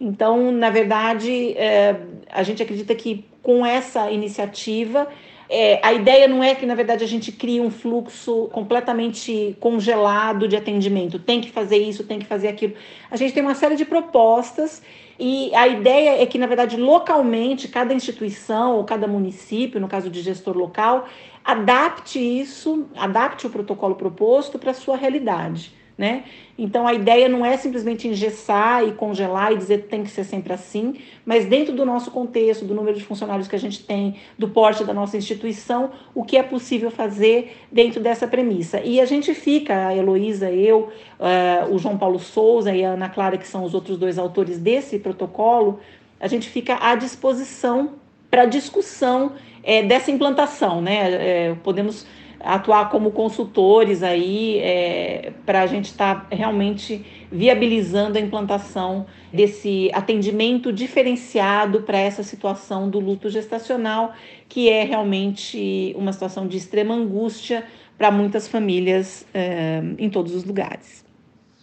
Então, 0.00 0.50
na 0.50 0.68
verdade, 0.68 1.56
é, 1.56 1.96
a 2.28 2.42
gente 2.42 2.60
acredita 2.60 2.92
que 2.92 3.24
com 3.40 3.64
essa 3.64 4.10
iniciativa, 4.10 5.06
é, 5.48 5.78
a 5.80 5.92
ideia 5.92 6.26
não 6.26 6.42
é 6.42 6.54
que, 6.54 6.66
na 6.66 6.74
verdade, 6.74 7.04
a 7.04 7.06
gente 7.06 7.30
crie 7.30 7.60
um 7.60 7.70
fluxo 7.70 8.48
completamente 8.52 9.56
congelado 9.60 10.48
de 10.48 10.56
atendimento. 10.56 11.20
Tem 11.20 11.40
que 11.40 11.50
fazer 11.50 11.76
isso, 11.76 12.04
tem 12.04 12.18
que 12.18 12.26
fazer 12.26 12.48
aquilo. 12.48 12.74
A 13.10 13.16
gente 13.16 13.32
tem 13.32 13.42
uma 13.42 13.54
série 13.54 13.76
de 13.76 13.84
propostas 13.84 14.82
e 15.18 15.54
a 15.54 15.68
ideia 15.68 16.20
é 16.20 16.26
que, 16.26 16.38
na 16.38 16.46
verdade, 16.46 16.76
localmente, 16.76 17.68
cada 17.68 17.94
instituição 17.94 18.76
ou 18.76 18.84
cada 18.84 19.06
município, 19.06 19.80
no 19.80 19.86
caso 19.86 20.10
de 20.10 20.20
gestor 20.20 20.56
local, 20.56 21.06
adapte 21.44 22.18
isso, 22.18 22.86
adapte 22.96 23.46
o 23.46 23.50
protocolo 23.50 23.94
proposto 23.94 24.58
para 24.58 24.72
a 24.72 24.74
sua 24.74 24.96
realidade 24.96 25.81
né? 26.02 26.24
Então 26.58 26.84
a 26.84 26.92
ideia 26.92 27.28
não 27.28 27.46
é 27.46 27.56
simplesmente 27.56 28.08
engessar 28.08 28.84
e 28.84 28.90
congelar 28.90 29.52
e 29.52 29.56
dizer 29.56 29.82
que 29.82 29.88
tem 29.88 30.02
que 30.02 30.10
ser 30.10 30.24
sempre 30.24 30.52
assim, 30.52 30.96
mas 31.24 31.44
dentro 31.44 31.72
do 31.76 31.86
nosso 31.86 32.10
contexto, 32.10 32.64
do 32.64 32.74
número 32.74 32.98
de 32.98 33.04
funcionários 33.04 33.46
que 33.46 33.54
a 33.54 33.58
gente 33.58 33.84
tem, 33.84 34.16
do 34.36 34.48
porte 34.48 34.82
da 34.82 34.92
nossa 34.92 35.16
instituição, 35.16 35.92
o 36.12 36.24
que 36.24 36.36
é 36.36 36.42
possível 36.42 36.90
fazer 36.90 37.56
dentro 37.70 38.00
dessa 38.00 38.26
premissa. 38.26 38.80
E 38.80 39.00
a 39.00 39.04
gente 39.04 39.32
fica, 39.32 39.86
a 39.86 39.96
Heloísa, 39.96 40.50
eu, 40.50 40.88
uh, 41.20 41.72
o 41.72 41.78
João 41.78 41.96
Paulo 41.96 42.18
Souza 42.18 42.74
e 42.74 42.84
a 42.84 42.90
Ana 42.90 43.08
Clara, 43.08 43.38
que 43.38 43.46
são 43.46 43.62
os 43.62 43.72
outros 43.72 43.96
dois 43.96 44.18
autores 44.18 44.58
desse 44.58 44.98
protocolo, 44.98 45.78
a 46.18 46.26
gente 46.26 46.48
fica 46.48 46.78
à 46.80 46.96
disposição 46.96 47.92
para 48.28 48.44
discussão 48.44 49.34
é, 49.62 49.84
dessa 49.84 50.10
implantação, 50.10 50.82
né? 50.82 51.12
É, 51.12 51.54
podemos 51.62 52.04
atuar 52.44 52.90
como 52.90 53.10
consultores 53.12 54.02
aí 54.02 54.58
é, 54.58 55.32
para 55.46 55.62
a 55.62 55.66
gente 55.66 55.86
estar 55.86 56.28
tá 56.28 56.34
realmente 56.34 57.04
viabilizando 57.30 58.18
a 58.18 58.20
implantação 58.20 59.06
desse 59.32 59.90
atendimento 59.94 60.72
diferenciado 60.72 61.82
para 61.82 61.98
essa 61.98 62.22
situação 62.22 62.90
do 62.90 63.00
luto 63.00 63.30
gestacional, 63.30 64.12
que 64.48 64.68
é 64.68 64.84
realmente 64.84 65.94
uma 65.96 66.12
situação 66.12 66.46
de 66.46 66.56
extrema 66.56 66.94
angústia 66.94 67.64
para 67.96 68.10
muitas 68.10 68.48
famílias 68.48 69.24
é, 69.32 69.82
em 69.98 70.10
todos 70.10 70.34
os 70.34 70.44
lugares. 70.44 71.04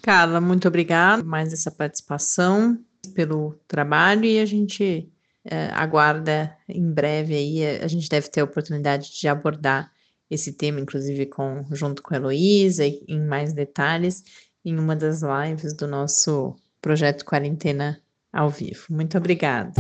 Carla, 0.02 0.40
muito 0.40 0.68
obrigada 0.68 1.24
mais 1.24 1.52
essa 1.52 1.70
participação, 1.70 2.78
pelo 3.14 3.60
trabalho 3.68 4.26
e 4.26 4.40
a 4.40 4.46
gente 4.46 5.10
é, 5.46 5.70
aguarda 5.74 6.56
em 6.68 6.92
breve 6.92 7.34
aí, 7.34 7.66
a 7.82 7.88
gente 7.88 8.10
deve 8.10 8.30
ter 8.30 8.42
a 8.42 8.44
oportunidade 8.44 9.12
de 9.20 9.28
abordar 9.28 9.92
esse 10.30 10.54
tema, 10.54 10.80
inclusive 10.80 11.26
com, 11.26 11.66
junto 11.72 12.04
com 12.04 12.14
a 12.14 12.18
Heloísa, 12.18 12.86
em 12.86 13.20
mais 13.20 13.54
detalhes, 13.54 14.24
em 14.64 14.78
uma 14.78 14.96
das 14.96 15.22
lives 15.22 15.74
do 15.74 15.88
nosso 15.88 16.56
projeto 16.82 17.26
Quarentena 17.26 18.00
ao 18.32 18.50
vivo. 18.50 18.86
Muito 18.90 19.18
obrigada. 19.18 19.72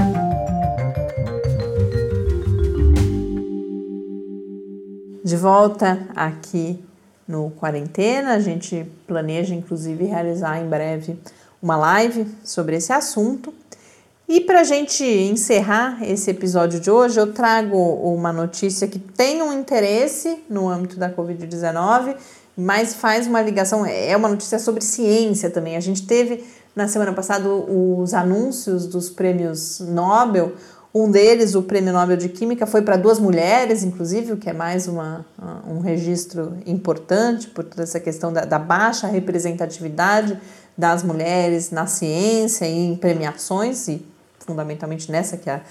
De 5.23 5.35
volta 5.35 6.07
aqui 6.15 6.83
no 7.27 7.51
Quarentena, 7.51 8.33
a 8.33 8.39
gente 8.39 8.85
planeja 9.05 9.53
inclusive 9.53 10.05
realizar 10.05 10.59
em 10.59 10.67
breve 10.67 11.19
uma 11.61 11.77
live 11.77 12.25
sobre 12.43 12.77
esse 12.77 12.91
assunto. 12.91 13.53
E 14.31 14.39
para 14.41 14.59
a 14.59 14.63
gente 14.63 15.03
encerrar 15.03 16.07
esse 16.07 16.29
episódio 16.29 16.79
de 16.79 16.91
hoje, 16.91 17.19
eu 17.19 17.33
trago 17.33 17.75
uma 17.75 18.31
notícia 18.31 18.87
que 18.87 18.99
tem 18.99 19.41
um 19.41 19.51
interesse 19.51 20.43
no 20.47 20.69
âmbito 20.69 20.99
da 20.99 21.09
Covid-19, 21.09 22.15
mas 22.55 22.93
faz 22.93 23.25
uma 23.25 23.41
ligação, 23.41 23.83
é 23.83 24.15
uma 24.15 24.29
notícia 24.29 24.59
sobre 24.59 24.83
ciência 24.83 25.49
também. 25.49 25.75
A 25.75 25.79
gente 25.79 26.05
teve 26.05 26.45
na 26.75 26.87
semana 26.87 27.11
passada 27.11 27.49
os 27.49 28.13
anúncios 28.13 28.85
dos 28.85 29.09
prêmios 29.09 29.79
Nobel. 29.79 30.53
Um 30.93 31.09
deles, 31.09 31.55
o 31.55 31.63
Prêmio 31.63 31.91
Nobel 31.91 32.15
de 32.15 32.29
Química, 32.29 32.67
foi 32.67 32.83
para 32.83 32.97
duas 32.97 33.19
mulheres, 33.19 33.83
inclusive, 33.83 34.33
o 34.33 34.37
que 34.37 34.47
é 34.47 34.53
mais 34.53 34.87
uma, 34.87 35.25
um 35.67 35.79
registro 35.79 36.55
importante 36.67 37.47
por 37.47 37.63
toda 37.63 37.81
essa 37.81 37.99
questão 37.99 38.31
da, 38.31 38.45
da 38.45 38.59
baixa 38.59 39.07
representatividade 39.07 40.39
das 40.77 41.01
mulheres 41.01 41.71
na 41.71 41.87
ciência 41.87 42.65
e 42.65 42.85
em 42.85 42.95
premiações, 42.95 43.87
e 43.87 44.05
fundamentalmente 44.39 45.11
nessa 45.11 45.37
que 45.37 45.49
é, 45.49 45.61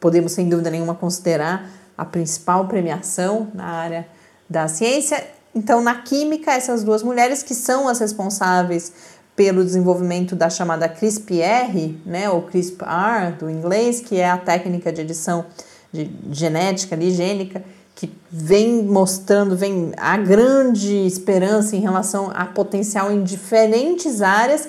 podemos 0.00 0.32
sem 0.32 0.48
dúvida 0.48 0.70
nenhuma 0.70 0.94
considerar 0.94 1.70
a 1.96 2.04
principal 2.04 2.66
premiação 2.66 3.48
na 3.54 3.64
área 3.64 4.08
da 4.48 4.68
ciência. 4.68 5.24
Então, 5.54 5.80
na 5.80 5.96
química, 5.96 6.52
essas 6.52 6.84
duas 6.84 7.02
mulheres 7.02 7.42
que 7.42 7.54
são 7.54 7.88
as 7.88 7.98
responsáveis 7.98 8.92
pelo 9.34 9.64
desenvolvimento 9.64 10.34
da 10.34 10.50
chamada 10.50 10.88
CRISPR, 10.88 11.94
né, 12.04 12.28
ou 12.28 12.42
CRISPR 12.42 13.36
do 13.38 13.48
inglês, 13.48 14.00
que 14.00 14.18
é 14.18 14.28
a 14.28 14.36
técnica 14.36 14.92
de 14.92 15.00
edição 15.00 15.46
de 15.92 16.10
genética 16.30 16.94
ali, 16.94 17.10
gênica, 17.10 17.62
que 17.94 18.12
vem 18.30 18.82
mostrando, 18.84 19.56
vem 19.56 19.92
a 19.96 20.16
grande 20.16 20.94
esperança 21.06 21.74
em 21.74 21.80
relação 21.80 22.30
a 22.34 22.44
potencial 22.44 23.10
em 23.10 23.22
diferentes 23.22 24.22
áreas 24.22 24.68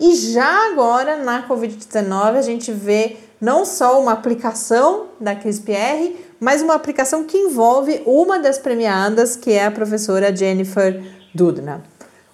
e 0.00 0.14
já 0.14 0.70
agora, 0.72 1.18
na 1.18 1.46
Covid-19, 1.46 2.36
a 2.36 2.42
gente 2.42 2.72
vê 2.72 3.18
não 3.38 3.66
só 3.66 4.00
uma 4.00 4.12
aplicação 4.12 5.08
da 5.20 5.34
CRISPR, 5.34 6.16
mas 6.40 6.62
uma 6.62 6.74
aplicação 6.74 7.24
que 7.24 7.36
envolve 7.36 8.02
uma 8.06 8.38
das 8.38 8.58
premiadas, 8.58 9.36
que 9.36 9.52
é 9.52 9.66
a 9.66 9.70
professora 9.70 10.34
Jennifer 10.34 11.02
Doudna. 11.34 11.82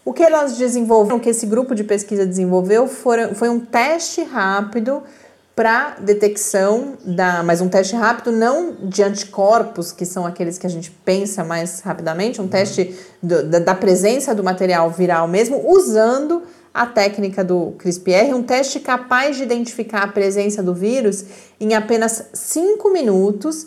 O 0.04 0.12
que 0.12 0.22
elas 0.22 0.56
desenvolveram, 0.56 1.16
o 1.16 1.20
que 1.20 1.28
esse 1.28 1.44
grupo 1.44 1.74
de 1.74 1.82
pesquisa 1.82 2.24
desenvolveu, 2.24 2.86
foi, 2.86 3.34
foi 3.34 3.48
um 3.48 3.58
teste 3.58 4.22
rápido 4.22 5.02
para 5.56 5.96
detecção 5.98 6.92
da, 7.04 7.42
mas 7.42 7.60
um 7.60 7.68
teste 7.68 7.96
rápido 7.96 8.30
não 8.30 8.76
de 8.80 9.02
anticorpos, 9.02 9.90
que 9.90 10.04
são 10.04 10.24
aqueles 10.24 10.58
que 10.58 10.66
a 10.66 10.70
gente 10.70 10.90
pensa 11.04 11.42
mais 11.42 11.80
rapidamente, 11.80 12.40
um 12.40 12.46
teste 12.46 12.94
do, 13.20 13.42
da, 13.42 13.58
da 13.58 13.74
presença 13.74 14.32
do 14.32 14.44
material 14.44 14.90
viral 14.90 15.26
mesmo, 15.26 15.68
usando 15.68 16.42
a 16.82 16.86
técnica 16.86 17.42
do 17.42 17.72
CRISPR, 17.78 18.34
um 18.34 18.42
teste 18.42 18.80
capaz 18.80 19.36
de 19.36 19.42
identificar 19.42 20.02
a 20.02 20.08
presença 20.08 20.62
do 20.62 20.74
vírus 20.74 21.24
em 21.58 21.74
apenas 21.74 22.26
5 22.32 22.92
minutos. 22.92 23.66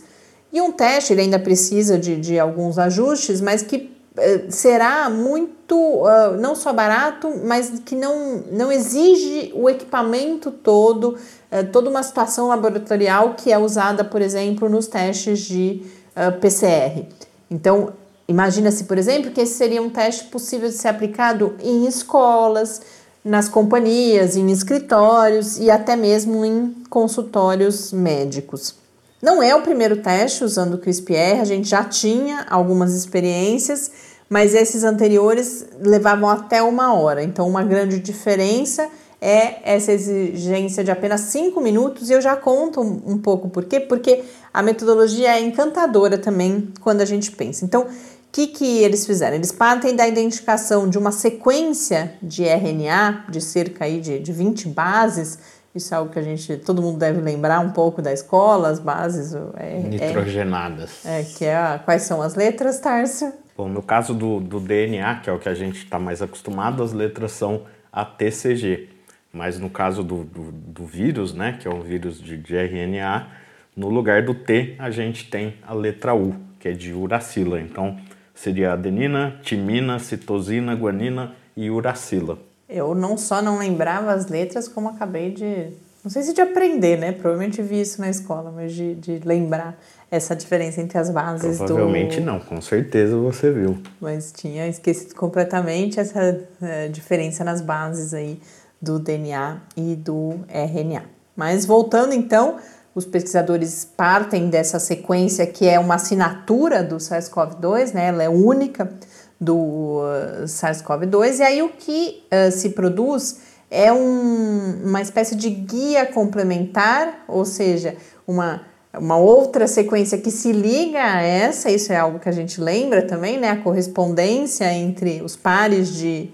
E 0.52 0.62
um 0.62 0.72
teste, 0.72 1.14
ele 1.14 1.22
ainda 1.22 1.40
precisa 1.40 1.98
de, 1.98 2.16
de 2.16 2.40
alguns 2.40 2.78
ajustes, 2.78 3.42
mas 3.42 3.62
que 3.62 3.92
eh, 4.18 4.46
será 4.50 5.10
muito, 5.10 5.76
uh, 5.76 6.36
não 6.40 6.54
só 6.56 6.74
barato, 6.74 7.32
mas 7.46 7.82
que 7.86 7.96
não, 7.96 8.44
não 8.52 8.72
exige 8.72 9.52
o 9.56 9.70
equipamento 9.70 10.52
todo, 10.52 11.16
uh, 11.16 11.72
toda 11.72 11.90
uma 11.90 12.04
situação 12.04 12.48
laboratorial 12.48 13.36
que 13.36 13.52
é 13.52 13.58
usada, 13.58 14.04
por 14.04 14.22
exemplo, 14.22 14.68
nos 14.68 14.88
testes 14.88 15.40
de 15.40 15.84
uh, 16.16 16.38
PCR. 16.40 17.06
Então, 17.50 17.94
imagina-se, 18.28 18.84
por 18.84 18.98
exemplo, 18.98 19.32
que 19.32 19.42
esse 19.42 19.54
seria 19.54 19.82
um 19.82 19.90
teste 19.90 20.26
possível 20.26 20.68
de 20.70 20.76
ser 20.76 20.90
aplicado 20.90 21.56
em 21.62 21.88
escolas, 21.88 22.82
nas 23.24 23.50
companhias, 23.50 24.36
em 24.36 24.50
escritórios 24.52 25.58
e 25.58 25.70
até 25.70 25.96
mesmo 25.96 26.46
em 26.46 26.74
consultórios 26.90 27.92
médicos. 27.92 28.76
Não 29.22 29.44
é 29.44 29.54
o 29.54 29.62
primeiro 29.62 29.98
teste 29.98 30.46
usando 30.46 30.76
o 30.76 30.78
CRISPR, 30.78 31.42
a 31.42 31.46
gente 31.46 31.68
já 31.68 31.84
tinha 31.84 32.46
algumas 32.50 32.94
experiências, 32.94 33.92
mas 34.30 34.54
esses 34.54 34.84
anteriores 34.84 35.66
levavam 35.82 36.30
até 36.30 36.62
uma 36.62 36.94
hora. 36.94 37.22
Então, 37.22 37.48
uma 37.48 37.64
grande 37.64 38.00
diferença 38.00 38.88
é 39.22 39.76
essa 39.76 39.92
exigência 39.92 40.84
de 40.84 40.92
apenas 40.92 41.22
cinco 41.22 41.60
minutos, 41.60 42.10
e 42.10 42.14
eu 42.14 42.22
já 42.22 42.38
conto 42.38 42.80
um, 42.80 43.18
pouco 43.18 43.50
por 43.50 43.66
quê, 43.66 43.82
porque 43.82 44.24
a 44.54 44.62
metodologia 44.62 45.36
é 45.36 45.42
encantadora 45.42 46.18
também 46.18 46.72
quando 46.80 47.02
a 47.02 47.06
gente 47.06 47.32
pensa. 47.32 47.66
Então, 47.66 47.88
que, 48.32 48.48
que 48.48 48.84
eles 48.84 49.06
fizeram? 49.06 49.36
Eles 49.36 49.52
partem 49.52 49.96
da 49.96 50.08
identificação 50.08 50.90
de 50.90 50.98
uma 50.98 51.12
sequência 51.12 52.14
de 52.22 52.44
RNA 52.44 53.26
de 53.30 53.42
cerca 53.42 53.86
aí 53.86 54.00
de, 54.00 54.20
de 54.20 54.32
20 54.32 54.68
bases 54.70 55.40
isso 55.74 55.94
é 55.94 55.98
algo 55.98 56.12
que 56.12 56.18
a 56.18 56.22
gente, 56.22 56.58
todo 56.58 56.82
mundo 56.82 56.98
deve 56.98 57.22
lembrar 57.22 57.60
um 57.60 57.70
pouco 57.70 58.02
da 58.02 58.12
escola, 58.12 58.70
as 58.70 58.80
bases. 58.80 59.36
É, 59.56 59.78
Nitrogenadas. 59.78 61.06
É, 61.06 61.22
é 61.22 61.24
que 61.24 61.46
é 61.46 61.56
a, 61.56 61.80
quais 61.80 62.04
são 62.04 62.22
as 62.22 62.36
letras, 62.36 62.80
Tárcio? 62.80 63.32
Bom, 63.56 63.70
no 63.70 63.82
caso 63.82 64.14
do, 64.14 64.40
do 64.40 64.60
DNA, 64.60 65.16
que 65.16 65.30
é 65.30 65.34
o 65.34 65.38
que 65.38 65.48
a 65.48 65.54
gente 65.54 65.78
está 65.78 66.00
mais 66.00 66.22
acostumado, 66.22 66.82
as 66.82 66.92
letras 66.92 67.34
são 67.34 67.64
ATCG. 67.92 68.90
Mas 69.32 69.60
no 69.60 69.70
caso 69.70 70.04
do, 70.04 70.24
do, 70.24 70.52
do, 70.52 70.86
vírus, 70.86 71.34
né, 71.36 71.58
que 71.60 71.68
é 71.68 71.72
um 71.72 71.82
vírus 71.82 72.20
de, 72.20 72.36
de 72.36 72.56
RNA, 72.56 73.28
no 73.76 73.90
lugar 73.90 74.24
do 74.24 74.34
T 74.34 74.76
a 74.80 74.90
gente 74.90 75.30
tem 75.30 75.56
a 75.62 75.74
letra 75.74 76.16
U, 76.16 76.36
que 76.60 76.70
é 76.70 76.72
de 76.72 76.94
uracila. 76.94 77.62
Então 77.62 77.96
seria 78.42 78.74
adenina, 78.74 79.38
timina, 79.44 80.00
citosina, 80.00 80.74
guanina 80.74 81.34
e 81.58 81.70
uracila. 81.70 82.40
Eu 82.70 82.96
não 82.96 83.18
só 83.18 83.42
não 83.42 83.58
lembrava 83.58 84.14
as 84.14 84.28
letras, 84.28 84.68
como 84.68 84.90
acabei 84.90 85.32
de. 85.32 85.68
Não 86.04 86.10
sei 86.10 86.24
se 86.24 86.34
de 86.34 86.40
aprender, 86.40 86.98
né? 86.98 87.12
Provavelmente 87.12 87.62
vi 87.62 87.82
isso 87.82 88.00
na 88.00 88.10
escola, 88.10 88.54
mas 88.56 88.72
de, 88.74 88.96
de 88.96 89.20
lembrar 89.26 89.78
essa 90.10 90.34
diferença 90.34 90.80
entre 90.80 90.98
as 90.98 91.10
bases 91.10 91.58
Provavelmente 91.58 91.68
do. 91.68 91.76
Provavelmente 91.76 92.22
não, 92.22 92.40
com 92.40 92.62
certeza 92.62 93.18
você 93.18 93.52
viu. 93.52 93.78
Mas 94.00 94.32
tinha 94.32 94.68
esquecido 94.68 95.14
completamente 95.16 96.00
essa 96.00 96.40
é, 96.62 96.88
diferença 96.88 97.44
nas 97.44 97.60
bases 97.60 98.14
aí 98.14 98.40
do 98.82 98.98
DNA 98.98 99.58
e 99.76 99.96
do 99.96 100.40
RNA. 100.48 101.04
Mas 101.36 101.66
voltando 101.66 102.14
então, 102.14 102.58
os 103.00 103.06
pesquisadores 103.06 103.88
partem 103.96 104.50
dessa 104.50 104.78
sequência 104.78 105.48
que 105.48 105.66
é 105.68 105.80
uma 105.80 105.96
assinatura 105.96 106.84
do 106.84 106.98
SARS-CoV-2, 106.98 107.94
né? 107.94 108.08
Ela 108.08 108.24
é 108.24 108.30
única 108.30 108.92
do 109.40 109.56
uh, 110.02 110.44
SARS-CoV-2, 110.44 111.40
e 111.40 111.44
aí 111.44 111.62
o 111.62 111.70
que 111.70 112.24
uh, 112.26 112.52
se 112.52 112.72
produz 112.72 113.38
é 113.72 113.92
um, 113.94 114.82
uma 114.84 115.02
espécie 115.02 115.36
de 115.36 115.50
guia 115.50 116.06
complementar, 116.06 117.24
ou 117.26 117.46
seja, 117.46 117.96
uma, 118.28 118.64
uma 118.94 119.16
outra 119.16 119.66
sequência 119.66 120.18
que 120.18 120.30
se 120.30 120.52
liga 120.52 121.00
a 121.00 121.22
essa, 121.22 121.72
isso 121.72 121.94
é 121.94 121.98
algo 121.98 122.20
que 122.20 122.28
a 122.28 122.34
gente 122.34 122.60
lembra 122.60 123.02
também, 123.02 123.40
né? 123.40 123.52
A 123.52 123.58
correspondência 123.58 124.72
entre 124.74 125.22
os 125.22 125.38
pares 125.38 125.94
de, 125.94 126.32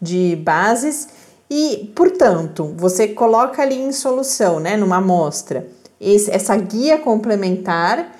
de 0.00 0.34
bases. 0.36 1.08
E, 1.50 1.92
portanto, 1.94 2.74
você 2.76 3.06
coloca 3.08 3.60
ali 3.60 3.78
em 3.78 3.92
solução, 3.92 4.58
né, 4.58 4.76
numa 4.76 4.96
amostra, 4.96 5.68
esse, 6.00 6.30
essa 6.30 6.56
guia 6.56 6.98
complementar 6.98 8.12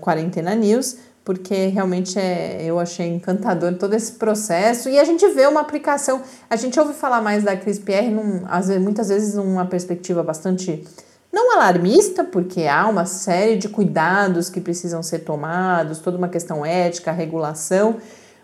Quarentena 0.00 0.54
News, 0.54 0.96
porque 1.24 1.66
realmente 1.66 2.18
é, 2.18 2.62
eu 2.64 2.78
achei 2.78 3.06
encantador 3.08 3.74
todo 3.74 3.94
esse 3.94 4.12
processo 4.12 4.88
e 4.88 4.98
a 4.98 5.04
gente 5.04 5.26
vê 5.28 5.46
uma 5.46 5.60
aplicação. 5.60 6.22
A 6.48 6.56
gente 6.56 6.78
ouve 6.80 6.94
falar 6.94 7.20
mais 7.20 7.44
da 7.44 7.56
CRISPR, 7.56 8.10
num, 8.10 8.42
às 8.48 8.68
vezes, 8.68 8.82
muitas 8.82 9.08
vezes, 9.08 9.34
numa 9.34 9.66
perspectiva 9.66 10.22
bastante 10.22 10.84
não 11.32 11.54
alarmista, 11.54 12.24
porque 12.24 12.64
há 12.64 12.88
uma 12.88 13.06
série 13.06 13.56
de 13.56 13.68
cuidados 13.68 14.50
que 14.50 14.60
precisam 14.60 15.02
ser 15.02 15.20
tomados, 15.20 15.98
toda 15.98 16.18
uma 16.18 16.28
questão 16.28 16.66
ética, 16.66 17.12
regulação, 17.12 17.98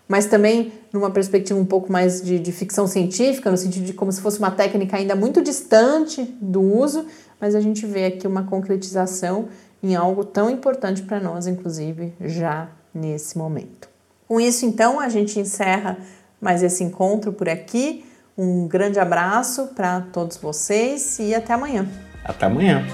mas 0.07 0.25
também 0.25 0.71
numa 0.93 1.11
perspectiva 1.11 1.59
um 1.59 1.65
pouco 1.65 1.91
mais 1.91 2.21
de, 2.21 2.39
de 2.39 2.51
ficção 2.53 2.87
científica, 2.87 3.51
no 3.51 3.57
sentido 3.57 3.85
de 3.85 3.93
como 3.93 4.11
se 4.11 4.21
fosse 4.21 4.39
uma 4.39 4.51
técnica 4.51 4.95
ainda 4.95 5.15
muito 5.15 5.41
distante 5.41 6.23
do 6.39 6.61
uso, 6.61 7.05
mas 7.41 7.55
a 7.55 7.59
gente 7.59 7.85
vê 7.85 8.05
aqui 8.05 8.25
uma 8.25 8.43
concretização 8.43 9.49
em 9.81 9.95
algo 9.95 10.25
tão 10.25 10.49
importante 10.49 11.01
para 11.03 11.19
nós, 11.19 11.47
inclusive, 11.47 12.13
já 12.21 12.69
nesse 12.93 13.37
momento. 13.37 13.87
Com 14.27 14.39
isso, 14.39 14.65
então, 14.65 14.99
a 14.99 15.09
gente 15.09 15.39
encerra 15.39 15.97
mais 16.41 16.63
esse 16.63 16.83
encontro 16.83 17.31
por 17.31 17.47
aqui. 17.47 18.05
Um 18.37 18.67
grande 18.67 18.99
abraço 18.99 19.67
para 19.75 20.01
todos 20.01 20.37
vocês 20.37 21.17
e 21.19 21.33
até 21.33 21.53
amanhã. 21.53 21.87
Até 22.23 22.45
amanhã. 22.45 22.85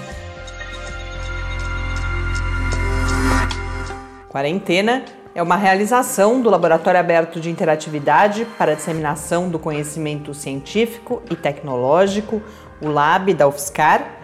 Quarentena 4.28 5.04
é 5.34 5.42
uma 5.42 5.56
realização 5.56 6.40
do 6.40 6.48
Laboratório 6.48 6.98
Aberto 6.98 7.40
de 7.40 7.50
Interatividade 7.50 8.46
para 8.56 8.72
a 8.72 8.74
Disseminação 8.74 9.48
do 9.48 9.58
Conhecimento 9.58 10.32
Científico 10.32 11.22
e 11.28 11.34
Tecnológico, 11.34 12.40
o 12.80 12.88
LAB 12.88 13.34
da 13.34 13.48
UFSCar, 13.48 14.23